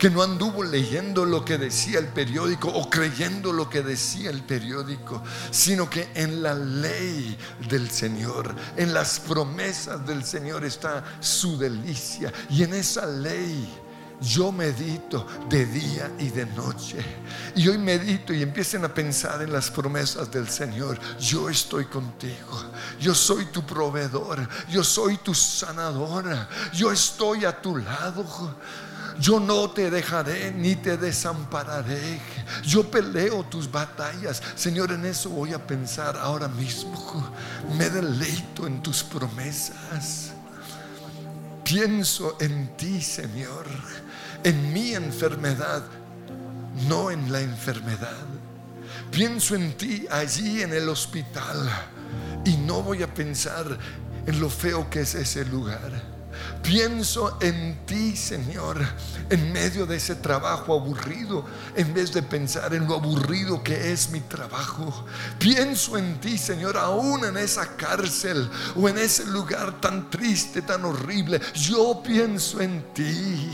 que 0.00 0.08
no 0.08 0.22
anduvo 0.22 0.64
leyendo 0.64 1.26
lo 1.26 1.44
que 1.44 1.58
decía 1.58 1.98
el 1.98 2.08
periódico 2.08 2.68
o 2.68 2.88
creyendo 2.88 3.52
lo 3.52 3.68
que 3.68 3.82
decía 3.82 4.30
el 4.30 4.42
periódico, 4.42 5.22
sino 5.50 5.90
que 5.90 6.08
en 6.14 6.42
la 6.42 6.54
ley 6.54 7.36
del 7.68 7.90
Señor, 7.90 8.56
en 8.78 8.94
las 8.94 9.20
promesas 9.20 10.06
del 10.06 10.24
Señor 10.24 10.64
está 10.64 11.04
su 11.20 11.58
delicia 11.58 12.32
y 12.48 12.62
en 12.62 12.72
esa 12.72 13.04
ley 13.04 13.68
yo 14.22 14.50
medito 14.52 15.26
de 15.50 15.66
día 15.66 16.10
y 16.18 16.30
de 16.30 16.46
noche. 16.46 17.04
Y 17.54 17.68
hoy 17.68 17.76
medito 17.76 18.32
y 18.32 18.42
empiecen 18.42 18.86
a 18.86 18.94
pensar 18.94 19.42
en 19.42 19.52
las 19.52 19.70
promesas 19.70 20.30
del 20.30 20.48
Señor. 20.48 20.98
Yo 21.18 21.50
estoy 21.50 21.84
contigo. 21.84 22.64
Yo 22.98 23.14
soy 23.14 23.46
tu 23.46 23.64
proveedor. 23.66 24.48
Yo 24.70 24.82
soy 24.82 25.18
tu 25.18 25.34
sanadora. 25.34 26.48
Yo 26.72 26.90
estoy 26.90 27.44
a 27.44 27.60
tu 27.60 27.76
lado. 27.76 28.56
Yo 29.20 29.38
no 29.38 29.68
te 29.70 29.90
dejaré 29.90 30.50
ni 30.50 30.76
te 30.76 30.96
desampararé. 30.96 32.20
Yo 32.64 32.90
peleo 32.90 33.44
tus 33.44 33.70
batallas. 33.70 34.42
Señor, 34.54 34.92
en 34.92 35.04
eso 35.04 35.28
voy 35.28 35.52
a 35.52 35.64
pensar 35.64 36.16
ahora 36.16 36.48
mismo. 36.48 37.30
Me 37.76 37.90
deleito 37.90 38.66
en 38.66 38.82
tus 38.82 39.02
promesas. 39.02 40.32
Pienso 41.62 42.36
en 42.40 42.74
ti, 42.76 43.00
Señor, 43.00 43.66
en 44.42 44.72
mi 44.72 44.94
enfermedad, 44.94 45.82
no 46.88 47.10
en 47.10 47.30
la 47.30 47.40
enfermedad. 47.42 48.26
Pienso 49.10 49.54
en 49.54 49.76
ti 49.76 50.06
allí 50.10 50.62
en 50.62 50.72
el 50.72 50.88
hospital 50.88 51.68
y 52.44 52.56
no 52.56 52.82
voy 52.82 53.02
a 53.02 53.12
pensar 53.12 53.78
en 54.26 54.40
lo 54.40 54.48
feo 54.48 54.88
que 54.88 55.02
es 55.02 55.14
ese 55.14 55.44
lugar. 55.44 56.19
Pienso 56.62 57.38
en 57.40 57.86
ti, 57.86 58.16
Señor, 58.16 58.78
en 59.30 59.52
medio 59.52 59.86
de 59.86 59.96
ese 59.96 60.14
trabajo 60.14 60.74
aburrido, 60.74 61.44
en 61.74 61.92
vez 61.94 62.12
de 62.12 62.22
pensar 62.22 62.74
en 62.74 62.86
lo 62.86 62.94
aburrido 62.94 63.62
que 63.62 63.92
es 63.92 64.10
mi 64.10 64.20
trabajo. 64.20 65.06
Pienso 65.38 65.96
en 65.96 66.20
ti, 66.20 66.36
Señor, 66.36 66.76
aún 66.76 67.24
en 67.24 67.36
esa 67.38 67.76
cárcel 67.76 68.48
o 68.76 68.88
en 68.88 68.98
ese 68.98 69.24
lugar 69.26 69.80
tan 69.80 70.10
triste, 70.10 70.62
tan 70.62 70.84
horrible. 70.84 71.40
Yo 71.54 72.02
pienso 72.04 72.60
en 72.60 72.84
ti. 72.92 73.50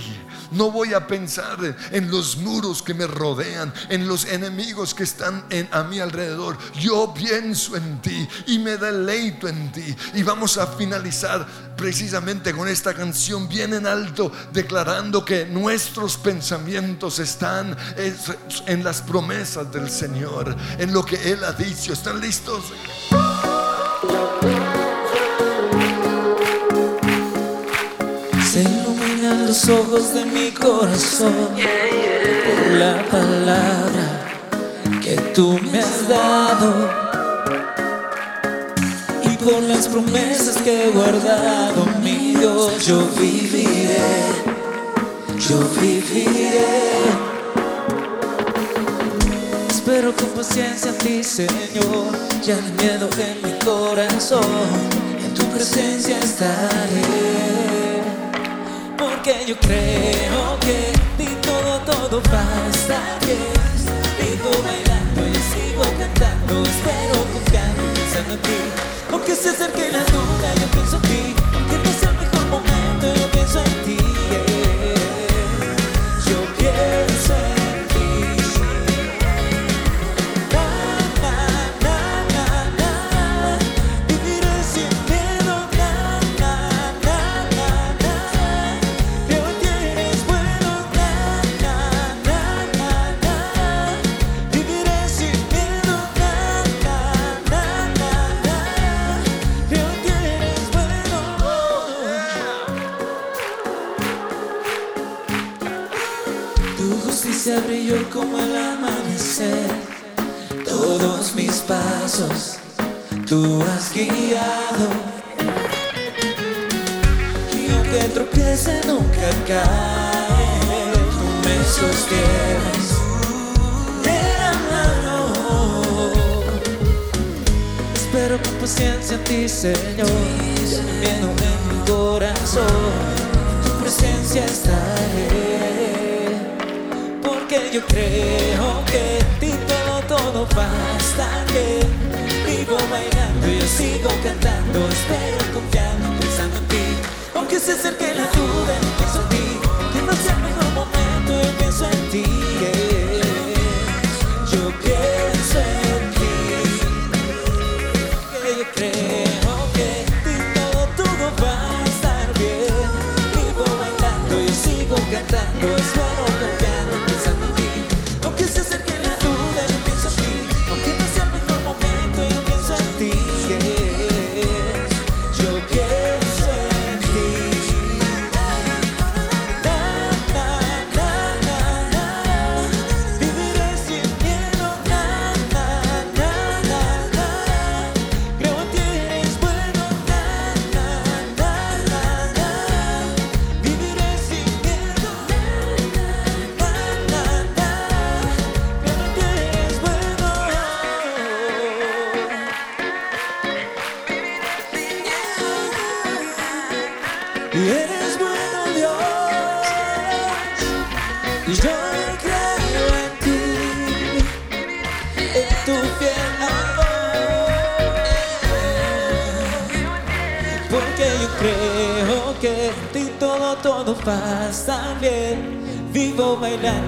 No 0.51 0.71
voy 0.71 0.95
a 0.95 1.07
pensar 1.07 1.59
en 1.91 2.11
los 2.11 2.37
muros 2.37 2.83
que 2.83 2.95
me 2.95 3.07
rodean, 3.07 3.73
en 3.89 4.07
los 4.07 4.25
enemigos 4.27 4.95
que 4.95 5.05
están 5.05 5.45
en, 5.51 5.69
a 5.73 5.85
mi 5.85 6.01
alrededor. 6.01 6.59
Yo 6.79 7.15
pienso 7.15 7.77
en 7.77 8.01
ti 8.01 8.29
y 8.47 8.59
me 8.59 8.77
deleito 8.77 9.49
en 9.49 9.73
ti. 9.73 9.95
Y 10.15 10.23
vamos 10.23 10.59
a 10.59 10.67
finalizar 10.67 11.47
precisamente 11.77 12.53
con 12.53 12.69
esta 12.77 12.93
canción 12.93 13.49
bien 13.49 13.73
en 13.73 13.87
alto, 13.87 14.31
declarando 14.53 15.25
que 15.25 15.47
nuestros 15.47 16.19
pensamientos 16.19 17.19
están 17.19 17.75
en 18.67 18.85
las 18.85 19.01
promesas 19.01 19.73
del 19.73 19.89
Señor, 19.89 20.55
en 20.79 20.93
lo 20.93 21.03
que 21.03 21.17
Él 21.33 21.43
ha 21.43 21.53
dicho. 21.53 21.95
¿Están 21.95 22.21
listos? 22.21 22.65
Se 28.53 28.61
iluminan 28.61 29.47
los 29.47 29.69
ojos 29.71 30.13
de 30.13 30.27
mi 30.27 30.51
corazón 30.51 31.49
por 31.57 32.73
la 32.73 33.03
palabra 33.11 34.37
que 35.03 35.17
tú 35.35 35.59
me 35.73 35.79
has 35.79 36.07
dado 36.07 37.06
por 39.47 39.63
las 39.63 39.87
promesas 39.87 40.57
que 40.63 40.89
he 40.89 40.91
guardado, 40.91 41.87
mi 42.03 42.35
Dios. 42.35 42.85
Yo 42.85 43.07
viviré, 43.17 43.97
yo 45.49 45.61
viviré. 45.81 46.67
Espero 49.69 50.13
con 50.17 50.31
paciencia 50.31 50.91
a 50.91 50.95
ti, 50.95 51.23
Señor, 51.23 52.11
ya 52.45 52.57
no 52.57 52.83
miedo 52.83 53.09
en 53.19 53.37
mi 53.45 53.57
corazón, 53.65 54.43
en 55.25 55.33
tu 55.33 55.45
presencia 55.55 56.19
estaré. 56.19 57.05
Porque 58.99 59.45
yo 59.47 59.57
creo 59.61 60.59
que 60.61 60.93
di 61.19 61.31
todo, 61.43 61.79
todo 61.87 62.21
basta 62.33 62.99
bien. 63.25 63.55
Vivo 64.19 64.51
bailando 64.65 65.21
y 65.29 65.35
sigo 65.51 65.85
cantando, 66.01 66.65
espero 66.69 67.17
y 67.37 67.51
pensando 67.51 68.35
en 68.35 68.43
ti. 68.43 68.96
Aunque 69.11 69.35
se 69.35 69.51
acerque 69.51 69.91
la 69.93 70.05
duda, 70.05 70.55
yo 70.61 70.67
pienso 70.69 70.97
en 70.97 71.03
ti. 71.03 71.35
Aunque 71.55 71.79
no 71.79 71.93
sea 71.99 72.11
el 72.11 72.17
mejor 72.19 72.47
momento, 72.47 73.15
yo 73.21 73.31
pienso 73.31 73.59
en 73.59 73.85
ti. 73.85 73.86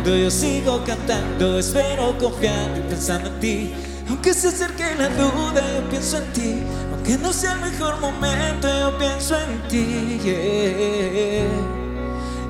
Yo 0.05 0.31
sigo 0.31 0.83
cantando 0.85 1.59
Espero 1.59 2.17
confiando 2.19 2.79
y 2.79 2.83
pensando 2.83 3.29
en 3.29 3.41
ti 3.41 3.75
Aunque 4.09 4.33
se 4.33 4.49
acerque 4.49 4.85
la 4.97 5.09
duda, 5.09 5.63
yo 5.77 5.89
pienso 5.91 6.19
en 6.19 6.33
ti 6.33 6.63
Aunque 6.93 7.19
no 7.19 7.33
sea 7.33 7.53
el 7.53 7.61
mejor 7.61 8.01
momento, 8.01 8.69
yo 8.69 8.99
pienso 8.99 9.37
en 9.39 9.69
ti 9.69 10.21
yeah. 10.25 11.47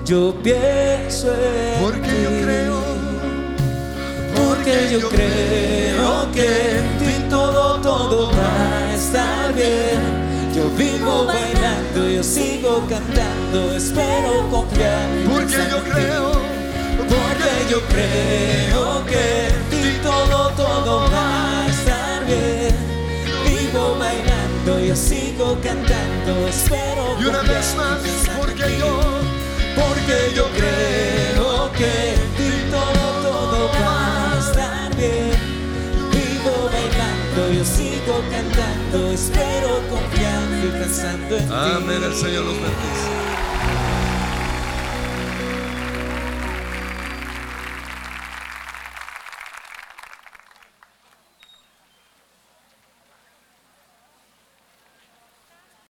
Yo 0.05 0.34
pienso 0.42 1.32
en 1.32 1.82
Porque 1.82 2.01
ti 2.01 2.22
yo 2.22 2.30
creo, 2.42 2.99
porque 4.34 4.88
yo 4.90 5.09
creo 5.09 6.32
que 6.32 6.78
en 6.78 6.99
ti 6.99 7.28
todo, 7.28 7.80
todo 7.80 8.30
va 8.30 8.90
a 8.90 8.94
estar 8.94 9.55
bien. 9.55 10.28
Yo 10.55 10.70
vivo 10.70 11.26
bailando, 11.26 12.09
yo 12.09 12.22
sigo 12.22 12.82
cantando, 12.88 13.76
espero 13.76 14.49
confiar. 14.51 15.09
porque 15.30 15.57
yo 15.70 15.84
creo, 15.84 16.32
Porque 17.09 17.50
yo 17.70 17.80
creo 17.88 19.04
que 19.06 19.48
en 19.48 19.62
ti 19.70 19.98
todo, 20.02 20.50
todo 20.50 21.11
va 21.11 21.62
a 21.62 21.66
estar 21.68 22.26
bien. 22.26 22.76
Vivo 23.44 23.96
bailando, 23.98 24.80
yo 24.80 24.94
sigo 24.96 25.59
cantando, 25.62 26.48
espero 26.48 27.16
y 27.20 27.24
una 27.24 27.42
vez 27.42 27.74
y 27.74 27.76
más, 27.76 27.98
porque 28.38 28.78
yo, 28.78 29.00
Porque 29.76 30.32
yo 30.34 30.44
creo 30.59 31.72
que 31.72 32.14
en 32.14 32.28
ti 32.36 32.50
todo, 32.70 33.04
todo 33.22 33.70
va 33.80 34.34
a 34.34 34.38
estar 34.38 34.96
bien. 34.96 35.38
Vivo 36.12 36.70
bailando, 36.72 37.52
yo 37.52 37.64
sigo 37.64 38.22
cantando, 38.30 39.12
espero 39.12 39.80
confiando 39.88 40.66
y 40.66 40.70
pensando 40.80 41.36
en 41.36 41.46
ti. 41.48 41.54
amén, 41.54 42.02
el 42.02 42.14
Señor 42.14 42.44
los 42.44 42.54
bendice. 42.54 43.07